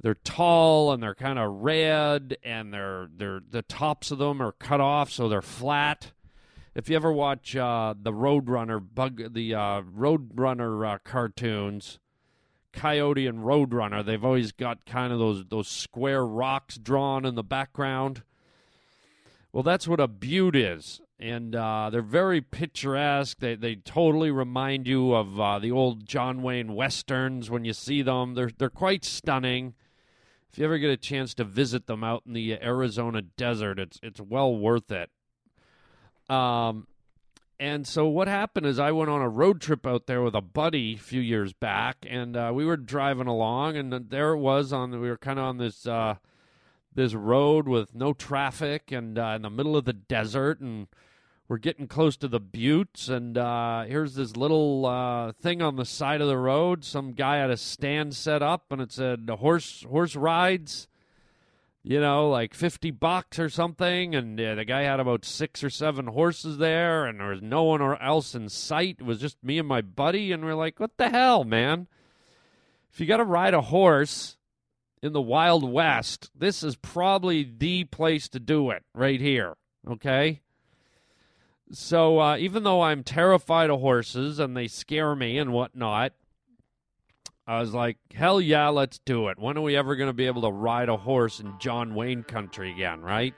They're 0.00 0.14
tall 0.14 0.92
and 0.92 1.02
they're 1.02 1.14
kind 1.14 1.38
of 1.38 1.62
red, 1.62 2.36
and 2.44 2.72
they're, 2.72 3.08
they're, 3.16 3.40
the 3.48 3.62
tops 3.62 4.10
of 4.10 4.18
them 4.18 4.42
are 4.42 4.52
cut 4.52 4.80
off 4.80 5.10
so 5.10 5.28
they're 5.28 5.42
flat. 5.42 6.12
If 6.74 6.88
you 6.88 6.96
ever 6.96 7.12
watch 7.12 7.54
uh, 7.56 7.94
the 8.00 8.12
Roadrunner 8.12 8.84
bug, 8.94 9.32
the 9.32 9.54
uh, 9.54 9.82
Roadrunner 9.82 10.94
uh, 10.94 10.98
cartoons, 11.04 12.00
Coyote 12.72 13.28
and 13.28 13.38
Roadrunner, 13.38 14.04
they've 14.04 14.24
always 14.24 14.50
got 14.50 14.84
kind 14.84 15.12
of 15.12 15.20
those 15.20 15.44
those 15.46 15.68
square 15.68 16.26
rocks 16.26 16.76
drawn 16.76 17.24
in 17.24 17.36
the 17.36 17.44
background. 17.44 18.22
Well, 19.54 19.62
that's 19.62 19.86
what 19.86 20.00
a 20.00 20.08
butte 20.08 20.56
is, 20.56 21.00
and 21.16 21.54
uh, 21.54 21.88
they're 21.88 22.02
very 22.02 22.40
picturesque. 22.40 23.38
They 23.38 23.54
they 23.54 23.76
totally 23.76 24.32
remind 24.32 24.88
you 24.88 25.14
of 25.14 25.38
uh, 25.38 25.60
the 25.60 25.70
old 25.70 26.06
John 26.06 26.42
Wayne 26.42 26.74
westerns 26.74 27.50
when 27.50 27.64
you 27.64 27.72
see 27.72 28.02
them. 28.02 28.34
They're 28.34 28.50
they're 28.58 28.68
quite 28.68 29.04
stunning. 29.04 29.74
If 30.50 30.58
you 30.58 30.64
ever 30.64 30.78
get 30.78 30.90
a 30.90 30.96
chance 30.96 31.34
to 31.34 31.44
visit 31.44 31.86
them 31.86 32.02
out 32.02 32.24
in 32.26 32.32
the 32.32 32.54
Arizona 32.60 33.22
desert, 33.22 33.78
it's 33.78 34.00
it's 34.02 34.20
well 34.20 34.56
worth 34.56 34.90
it. 34.90 35.08
Um, 36.28 36.88
and 37.60 37.86
so 37.86 38.08
what 38.08 38.26
happened 38.26 38.66
is 38.66 38.80
I 38.80 38.90
went 38.90 39.10
on 39.10 39.20
a 39.20 39.28
road 39.28 39.60
trip 39.60 39.86
out 39.86 40.08
there 40.08 40.20
with 40.20 40.34
a 40.34 40.40
buddy 40.40 40.94
a 40.94 40.98
few 40.98 41.20
years 41.20 41.52
back, 41.52 41.98
and 42.10 42.36
uh, 42.36 42.50
we 42.52 42.64
were 42.64 42.76
driving 42.76 43.28
along, 43.28 43.76
and 43.76 43.92
there 44.10 44.32
it 44.32 44.38
was 44.38 44.72
on. 44.72 44.90
We 44.90 45.08
were 45.08 45.16
kind 45.16 45.38
of 45.38 45.44
on 45.44 45.58
this. 45.58 45.86
This 46.94 47.14
road 47.14 47.66
with 47.66 47.94
no 47.94 48.12
traffic 48.12 48.92
and 48.92 49.18
uh, 49.18 49.32
in 49.36 49.42
the 49.42 49.50
middle 49.50 49.76
of 49.76 49.84
the 49.84 49.92
desert 49.92 50.60
and 50.60 50.86
we're 51.48 51.58
getting 51.58 51.88
close 51.88 52.16
to 52.18 52.28
the 52.28 52.40
buttes 52.40 53.08
and 53.08 53.36
uh, 53.36 53.82
here's 53.82 54.14
this 54.14 54.36
little 54.36 54.86
uh, 54.86 55.32
thing 55.32 55.60
on 55.60 55.76
the 55.76 55.84
side 55.84 56.20
of 56.20 56.28
the 56.28 56.38
road. 56.38 56.84
Some 56.84 57.12
guy 57.12 57.38
had 57.38 57.50
a 57.50 57.56
stand 57.56 58.14
set 58.14 58.42
up 58.42 58.70
and 58.70 58.80
it 58.80 58.92
said 58.92 59.28
horse 59.28 59.84
horse 59.90 60.14
rides 60.14 60.88
you 61.82 62.00
know 62.00 62.30
like 62.30 62.54
50 62.54 62.92
bucks 62.92 63.38
or 63.38 63.50
something 63.50 64.14
and 64.14 64.40
uh, 64.40 64.54
the 64.54 64.64
guy 64.64 64.82
had 64.82 65.00
about 65.00 65.24
six 65.24 65.62
or 65.62 65.70
seven 65.70 66.06
horses 66.06 66.58
there 66.58 67.04
and 67.04 67.20
there 67.20 67.28
was 67.28 67.42
no 67.42 67.64
one 67.64 67.82
else 68.00 68.34
in 68.36 68.48
sight. 68.48 68.98
It 69.00 69.04
was 69.04 69.20
just 69.20 69.42
me 69.42 69.58
and 69.58 69.68
my 69.68 69.82
buddy 69.82 70.30
and 70.30 70.44
we're 70.44 70.54
like 70.54 70.78
what 70.78 70.96
the 70.96 71.10
hell 71.10 71.42
man? 71.42 71.88
If 72.92 73.00
you 73.00 73.06
got 73.06 73.16
to 73.16 73.24
ride 73.24 73.54
a 73.54 73.60
horse 73.60 74.36
in 75.04 75.12
the 75.12 75.20
Wild 75.20 75.70
West, 75.70 76.30
this 76.34 76.62
is 76.62 76.76
probably 76.76 77.44
the 77.44 77.84
place 77.84 78.26
to 78.30 78.40
do 78.40 78.70
it 78.70 78.82
right 78.94 79.20
here. 79.20 79.52
Okay? 79.86 80.40
So, 81.70 82.18
uh, 82.18 82.36
even 82.38 82.62
though 82.62 82.80
I'm 82.80 83.02
terrified 83.02 83.68
of 83.68 83.80
horses 83.80 84.38
and 84.38 84.56
they 84.56 84.66
scare 84.66 85.14
me 85.14 85.36
and 85.36 85.52
whatnot, 85.52 86.14
I 87.46 87.60
was 87.60 87.74
like, 87.74 87.98
hell 88.14 88.40
yeah, 88.40 88.68
let's 88.68 88.98
do 88.98 89.28
it. 89.28 89.38
When 89.38 89.58
are 89.58 89.60
we 89.60 89.76
ever 89.76 89.94
going 89.94 90.08
to 90.08 90.14
be 90.14 90.24
able 90.24 90.42
to 90.42 90.50
ride 90.50 90.88
a 90.88 90.96
horse 90.96 91.38
in 91.38 91.52
John 91.58 91.94
Wayne 91.94 92.22
country 92.22 92.70
again, 92.70 93.02
right? 93.02 93.34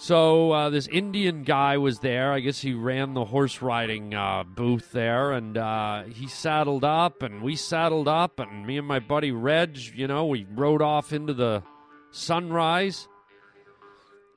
So 0.00 0.52
uh, 0.52 0.70
this 0.70 0.86
Indian 0.86 1.42
guy 1.42 1.76
was 1.76 1.98
there. 1.98 2.32
I 2.32 2.38
guess 2.38 2.60
he 2.60 2.72
ran 2.72 3.14
the 3.14 3.24
horse 3.24 3.60
riding 3.60 4.14
uh, 4.14 4.44
booth 4.44 4.92
there, 4.92 5.32
and 5.32 5.58
uh, 5.58 6.04
he 6.04 6.28
saddled 6.28 6.84
up, 6.84 7.24
and 7.24 7.42
we 7.42 7.56
saddled 7.56 8.06
up, 8.06 8.38
and 8.38 8.64
me 8.64 8.78
and 8.78 8.86
my 8.86 9.00
buddy 9.00 9.32
Reg, 9.32 9.76
you 9.96 10.06
know, 10.06 10.26
we 10.26 10.46
rode 10.54 10.82
off 10.82 11.12
into 11.12 11.34
the 11.34 11.64
sunrise, 12.12 13.08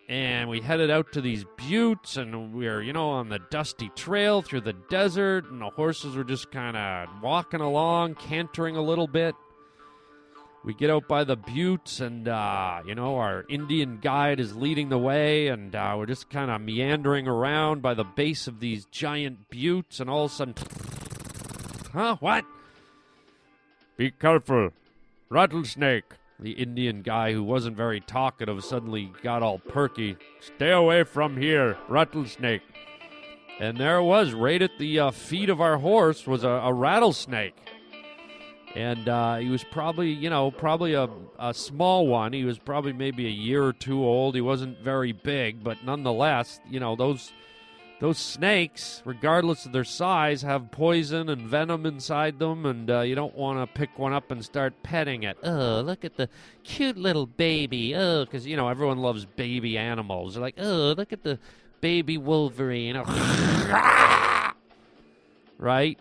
and 0.10 0.50
we 0.50 0.62
headed 0.62 0.89
out 0.89 1.12
to 1.12 1.21
these 1.21 1.45
buttes, 1.58 2.17
and 2.17 2.56
we 2.56 2.65
were, 2.65 2.82
you 2.82 2.91
know, 2.91 3.12
on 3.12 3.30
the 3.30 3.39
dusty 3.52 3.89
trail 3.89 4.41
through 4.41 4.62
the 4.62 4.76
desert, 4.89 5.45
and 5.52 5.62
the 5.62 5.69
horses 5.69 6.15
were 6.15 6.24
just 6.24 6.52
kind 6.52 6.76
of 6.76 7.08
walking 7.21 7.62
along, 7.62 8.15
cantering 8.15 8.78
a 8.78 8.82
little 8.82 9.08
bit 9.08 9.36
we 10.63 10.74
get 10.74 10.89
out 10.89 11.08
by 11.08 11.24
the 11.24 11.36
buttes 11.36 12.00
and 12.00 12.28
uh, 12.28 12.82
you 12.86 12.95
know 12.95 13.17
our 13.17 13.45
indian 13.50 13.97
guide 14.02 14.39
is 14.39 14.56
leading 14.56 14.89
the 14.89 14.97
way 14.97 15.47
and 15.47 15.76
uh, 15.76 15.95
we're 15.97 16.06
just 16.06 16.30
kind 16.30 16.52
of 16.52 16.62
meandering 16.62 17.28
around 17.28 17.82
by 17.82 17.93
the 17.93 18.04
base 18.04 18.47
of 18.47 18.60
these 18.60 18.86
giant 18.86 19.50
buttes 19.50 20.00
and 20.00 20.10
all 20.10 20.26
of 20.26 20.32
a 20.32 20.34
sudden 20.34 20.56
huh 21.93 22.15
what? 22.19 22.45
Be 23.97 24.12
careful 24.12 24.71
rattlesnake. 25.30 26.06
The 26.39 26.54
indian 26.54 27.02
guy 27.02 27.34
who 27.34 27.43
wasn't 27.43 27.78
very 27.78 28.00
talkative 28.00 28.63
suddenly 28.63 29.12
got 29.21 29.43
all 29.43 29.60
perky. 29.60 30.17
Stay 30.39 30.71
away 30.71 31.04
from 31.04 31.38
here 31.38 31.78
rattlesnake. 31.88 32.63
And 33.60 33.78
there 33.78 33.97
it 33.97 34.04
was 34.04 34.34
right 34.34 34.60
at 34.60 34.80
the 34.80 35.00
uh, 35.00 35.12
feet 35.12 35.50
of 35.50 35.62
our 35.62 35.78
horse 35.78 36.26
was 36.26 36.43
a, 36.43 36.50
a 36.50 36.74
rattlesnake 36.74 37.56
and 38.76 39.10
uh, 39.10 39.38
he 39.38 39.50
was 39.50 39.64
probably 39.64 40.12
you 40.12 40.30
know 40.30 40.52
probably 40.52 40.94
a, 40.94 41.10
a 41.40 41.54
small 41.54 42.08
one. 42.08 42.34
He 42.34 42.46
was 42.46 42.58
probably 42.58 42.94
maybe 42.94 43.26
a 43.28 43.32
year 43.32 43.64
or 43.64 43.74
two 43.74 44.04
old. 44.04 44.36
He 44.36 44.42
wasn't 44.42 44.80
very 44.80 45.12
big 45.12 45.64
but 45.64 45.84
nonetheless 45.84 46.60
you 46.70 46.80
know 46.80 46.96
those 46.96 47.32
those 48.00 48.18
snakes 48.18 49.02
regardless 49.06 49.66
of 49.66 49.72
their 49.72 49.84
size 49.84 50.42
have 50.42 50.72
poison 50.72 51.30
and 51.30 51.42
venom 51.44 51.86
inside 51.86 52.40
them 52.40 52.66
and 52.66 52.90
uh, 52.90 53.02
you 53.02 53.14
don't 53.14 53.36
want 53.36 53.60
to 53.60 53.80
pick 53.80 54.00
one 54.00 54.14
up 54.14 54.32
and 54.32 54.44
start 54.44 54.74
petting 54.84 55.24
it. 55.24 55.38
Oh 55.44 55.82
look 55.82 56.04
at 56.06 56.18
the 56.18 56.30
cute 56.64 56.98
little 56.98 57.26
baby. 57.26 57.96
Oh 57.96 58.26
because 58.26 58.46
you 58.48 58.56
know 58.56 58.68
everyone 58.70 59.00
loves 59.00 59.26
baby 59.26 59.78
animals. 59.78 60.34
They're 60.34 60.42
like 60.42 60.56
oh 60.58 60.94
look 60.98 61.14
at 61.14 61.24
the 61.24 61.40
baby 61.82 62.18
wolverine. 62.18 63.02
Right 65.58 66.00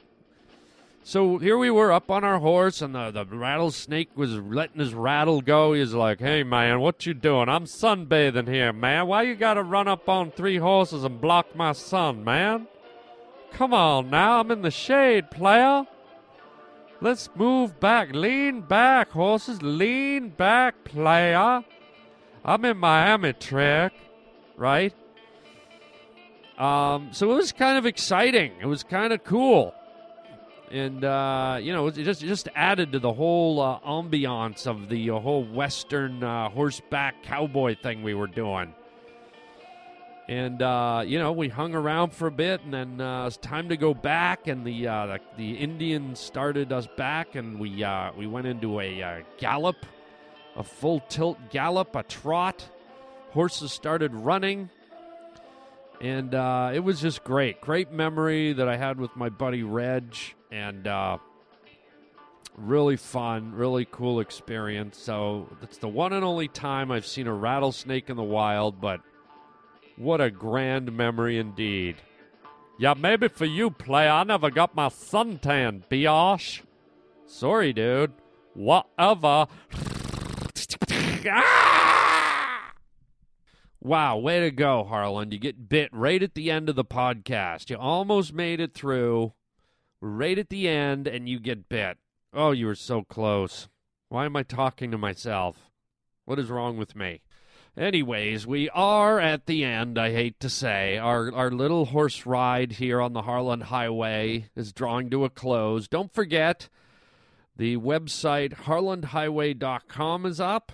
so 1.10 1.38
here 1.38 1.58
we 1.58 1.72
were 1.72 1.90
up 1.90 2.08
on 2.08 2.22
our 2.22 2.38
horse, 2.38 2.80
and 2.80 2.94
the, 2.94 3.10
the 3.10 3.24
rattlesnake 3.24 4.10
was 4.14 4.30
letting 4.30 4.78
his 4.78 4.94
rattle 4.94 5.40
go. 5.40 5.72
He's 5.72 5.92
like, 5.92 6.20
"Hey 6.20 6.44
man, 6.44 6.78
what 6.78 7.04
you 7.04 7.14
doing? 7.14 7.48
I'm 7.48 7.64
sunbathing 7.64 8.46
here, 8.46 8.72
man. 8.72 9.08
Why 9.08 9.22
you 9.22 9.34
gotta 9.34 9.64
run 9.64 9.88
up 9.88 10.08
on 10.08 10.30
three 10.30 10.58
horses 10.58 11.02
and 11.02 11.20
block 11.20 11.56
my 11.56 11.72
sun, 11.72 12.22
man? 12.22 12.68
Come 13.50 13.74
on 13.74 14.08
now, 14.08 14.38
I'm 14.38 14.52
in 14.52 14.62
the 14.62 14.70
shade, 14.70 15.32
player. 15.32 15.84
Let's 17.00 17.28
move 17.34 17.80
back, 17.80 18.14
lean 18.14 18.60
back, 18.60 19.10
horses, 19.10 19.60
lean 19.62 20.28
back, 20.28 20.84
player. 20.84 21.64
I'm 22.44 22.64
in 22.64 22.76
Miami 22.76 23.32
trick, 23.32 23.94
right? 24.56 24.94
Um, 26.56 27.08
so 27.10 27.32
it 27.32 27.34
was 27.34 27.50
kind 27.50 27.78
of 27.78 27.84
exciting. 27.84 28.52
It 28.60 28.66
was 28.66 28.84
kind 28.84 29.12
of 29.12 29.24
cool 29.24 29.74
and 30.70 31.04
uh, 31.04 31.58
you 31.60 31.72
know, 31.72 31.88
it 31.88 31.94
just 31.94 32.22
it 32.22 32.28
just 32.28 32.48
added 32.54 32.92
to 32.92 33.00
the 33.00 33.12
whole 33.12 33.60
uh, 33.60 33.80
ambiance 33.80 34.66
of 34.66 34.88
the 34.88 35.10
uh, 35.10 35.18
whole 35.18 35.44
Western 35.44 36.22
uh, 36.22 36.48
horseback 36.48 37.22
cowboy 37.24 37.76
thing 37.76 38.02
we 38.02 38.14
were 38.14 38.28
doing. 38.28 38.72
And 40.28 40.62
uh, 40.62 41.02
you 41.04 41.18
know, 41.18 41.32
we 41.32 41.48
hung 41.48 41.74
around 41.74 42.12
for 42.12 42.28
a 42.28 42.30
bit, 42.30 42.62
and 42.62 42.72
then 42.72 43.00
uh, 43.00 43.26
it's 43.26 43.36
time 43.38 43.68
to 43.70 43.76
go 43.76 43.94
back. 43.94 44.46
And 44.46 44.64
the 44.64 44.84
the, 44.84 45.20
the 45.36 45.52
Indians 45.54 46.20
started 46.20 46.72
us 46.72 46.86
back, 46.96 47.34
and 47.34 47.58
we 47.58 47.84
we 48.16 48.28
went 48.28 48.46
into 48.46 48.80
a 48.80 49.24
gallop, 49.38 49.84
a 50.54 50.62
full 50.62 51.00
tilt 51.08 51.38
gallop, 51.50 51.96
a 51.96 52.04
trot. 52.04 52.68
Horses 53.32 53.72
started 53.72 54.14
running 54.14 54.70
and 56.00 56.34
uh, 56.34 56.70
it 56.74 56.80
was 56.80 57.00
just 57.00 57.24
great. 57.24 57.60
Great 57.60 57.92
memory 57.92 58.52
that 58.52 58.68
I 58.68 58.76
had 58.76 58.98
with 58.98 59.14
my 59.16 59.28
buddy 59.28 59.62
Reg, 59.62 60.16
and 60.50 60.86
uh, 60.86 61.18
really 62.56 62.96
fun, 62.96 63.52
really 63.54 63.86
cool 63.90 64.20
experience. 64.20 64.98
So 64.98 65.48
it's 65.62 65.78
the 65.78 65.88
one 65.88 66.12
and 66.12 66.24
only 66.24 66.48
time 66.48 66.90
I've 66.90 67.06
seen 67.06 67.26
a 67.26 67.34
rattlesnake 67.34 68.10
in 68.10 68.16
the 68.16 68.22
wild, 68.22 68.80
but 68.80 69.00
what 69.96 70.20
a 70.20 70.30
grand 70.30 70.96
memory 70.96 71.38
indeed. 71.38 71.96
Yeah, 72.78 72.94
maybe 72.96 73.28
for 73.28 73.44
you, 73.44 73.70
play. 73.70 74.08
I 74.08 74.24
never 74.24 74.50
got 74.50 74.74
my 74.74 74.88
suntan, 74.88 75.82
biatch. 75.90 76.62
Sorry, 77.26 77.72
dude. 77.72 78.12
Whatever. 78.54 79.46
Ah! 81.22 81.89
Wow, 83.82 84.18
way 84.18 84.40
to 84.40 84.50
go, 84.50 84.84
Harland. 84.84 85.32
You 85.32 85.38
get 85.38 85.70
bit 85.70 85.88
right 85.92 86.22
at 86.22 86.34
the 86.34 86.50
end 86.50 86.68
of 86.68 86.76
the 86.76 86.84
podcast. 86.84 87.70
You 87.70 87.78
almost 87.78 88.34
made 88.34 88.60
it 88.60 88.74
through, 88.74 89.32
right 90.02 90.38
at 90.38 90.50
the 90.50 90.68
end, 90.68 91.06
and 91.06 91.26
you 91.26 91.40
get 91.40 91.68
bit. 91.68 91.96
Oh, 92.34 92.50
you 92.50 92.66
were 92.66 92.74
so 92.74 93.02
close. 93.02 93.68
Why 94.10 94.26
am 94.26 94.36
I 94.36 94.42
talking 94.42 94.90
to 94.90 94.98
myself? 94.98 95.70
What 96.26 96.38
is 96.38 96.50
wrong 96.50 96.76
with 96.76 96.94
me? 96.94 97.22
Anyways, 97.74 98.46
we 98.46 98.68
are 98.70 99.18
at 99.18 99.46
the 99.46 99.64
end, 99.64 99.96
I 99.96 100.12
hate 100.12 100.38
to 100.40 100.50
say. 100.50 100.98
Our 100.98 101.32
our 101.32 101.50
little 101.50 101.86
horse 101.86 102.26
ride 102.26 102.72
here 102.72 103.00
on 103.00 103.14
the 103.14 103.22
Harland 103.22 103.64
Highway 103.64 104.50
is 104.54 104.74
drawing 104.74 105.08
to 105.10 105.24
a 105.24 105.30
close. 105.30 105.88
Don't 105.88 106.12
forget 106.12 106.68
the 107.56 107.78
website 107.78 108.54
harlandhighway.com 108.64 110.26
is 110.26 110.40
up. 110.40 110.72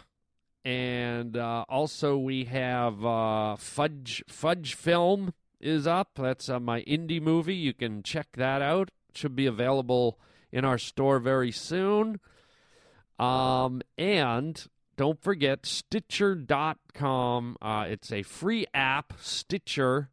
And 0.67 1.37
uh, 1.37 1.65
also 1.69 2.19
we 2.19 2.43
have 2.47 3.05
uh, 3.05 3.55
Fudge 3.55 4.25
Fudge 4.27 4.75
Film 4.75 5.33
is 5.61 5.87
up. 5.87 6.11
That's 6.17 6.49
uh, 6.49 6.59
my 6.59 6.83
indie 6.83 7.23
movie. 7.23 7.55
You 7.55 7.73
can 7.73 8.03
check 8.03 8.27
that 8.35 8.63
out. 8.63 8.91
Should 9.15 9.37
be 9.37 9.47
available 9.47 10.19
in 10.51 10.65
our 10.65 10.77
store 10.77 11.21
very 11.21 11.53
soon. 11.53 12.19
Um, 13.17 13.81
and 13.97 14.67
don't 14.97 15.23
forget 15.23 15.67
Stitcher.com. 15.67 17.57
Uh, 17.63 17.85
it's 17.89 18.11
a 18.11 18.25
free 18.25 18.67
app, 18.75 19.13
Stitcher. 19.21 20.11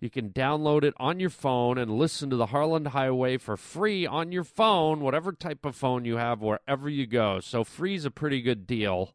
You 0.00 0.08
can 0.08 0.30
download 0.30 0.84
it 0.84 0.94
on 0.96 1.20
your 1.20 1.28
phone 1.28 1.76
and 1.76 1.90
listen 1.90 2.30
to 2.30 2.36
the 2.36 2.46
Harland 2.46 2.88
Highway 2.88 3.36
for 3.36 3.58
free 3.58 4.06
on 4.06 4.32
your 4.32 4.44
phone, 4.44 5.00
whatever 5.00 5.32
type 5.32 5.66
of 5.66 5.76
phone 5.76 6.06
you 6.06 6.16
have, 6.16 6.40
wherever 6.40 6.88
you 6.88 7.06
go. 7.06 7.40
So 7.40 7.62
free 7.62 7.94
is 7.94 8.06
a 8.06 8.10
pretty 8.10 8.40
good 8.40 8.66
deal. 8.66 9.12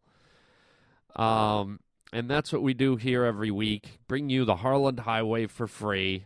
Um, 1.17 1.79
and 2.13 2.29
that's 2.29 2.53
what 2.53 2.61
we 2.61 2.73
do 2.73 2.95
here 2.95 3.25
every 3.25 3.51
week. 3.51 3.99
Bring 4.07 4.29
you 4.29 4.45
the 4.45 4.57
Harland 4.57 5.01
Highway 5.01 5.47
for 5.47 5.67
free. 5.67 6.25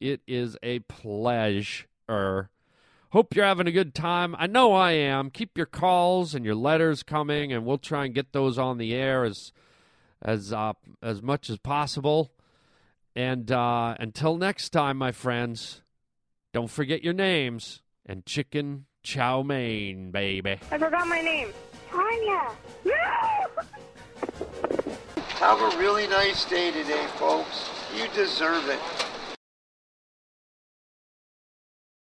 It 0.00 0.20
is 0.26 0.56
a 0.62 0.80
pleasure. 0.80 2.50
Hope 3.10 3.34
you're 3.34 3.44
having 3.44 3.66
a 3.66 3.72
good 3.72 3.94
time. 3.94 4.36
I 4.38 4.46
know 4.46 4.72
I 4.74 4.92
am. 4.92 5.30
Keep 5.30 5.56
your 5.56 5.66
calls 5.66 6.34
and 6.34 6.44
your 6.44 6.54
letters 6.54 7.02
coming, 7.02 7.52
and 7.52 7.64
we'll 7.64 7.78
try 7.78 8.04
and 8.04 8.14
get 8.14 8.32
those 8.32 8.58
on 8.58 8.78
the 8.78 8.94
air 8.94 9.24
as 9.24 9.52
as 10.20 10.52
uh, 10.52 10.74
as 11.02 11.22
much 11.22 11.48
as 11.48 11.58
possible. 11.58 12.32
And 13.16 13.50
uh, 13.50 13.94
until 13.98 14.36
next 14.36 14.70
time, 14.70 14.98
my 14.98 15.12
friends, 15.12 15.82
don't 16.52 16.70
forget 16.70 17.02
your 17.02 17.14
names 17.14 17.82
and 18.04 18.26
chicken 18.26 18.86
chow 19.02 19.42
mein, 19.42 20.10
baby. 20.10 20.58
I 20.70 20.78
forgot 20.78 21.08
my 21.08 21.20
name. 21.20 21.52
Tanya. 21.90 22.50
No! 22.84 23.62
Have 25.38 25.60
a 25.60 25.78
really 25.78 26.08
nice 26.08 26.44
day 26.44 26.72
today, 26.72 27.06
folks. 27.16 27.70
You 27.94 28.08
deserve 28.12 28.68
it. 28.68 29.07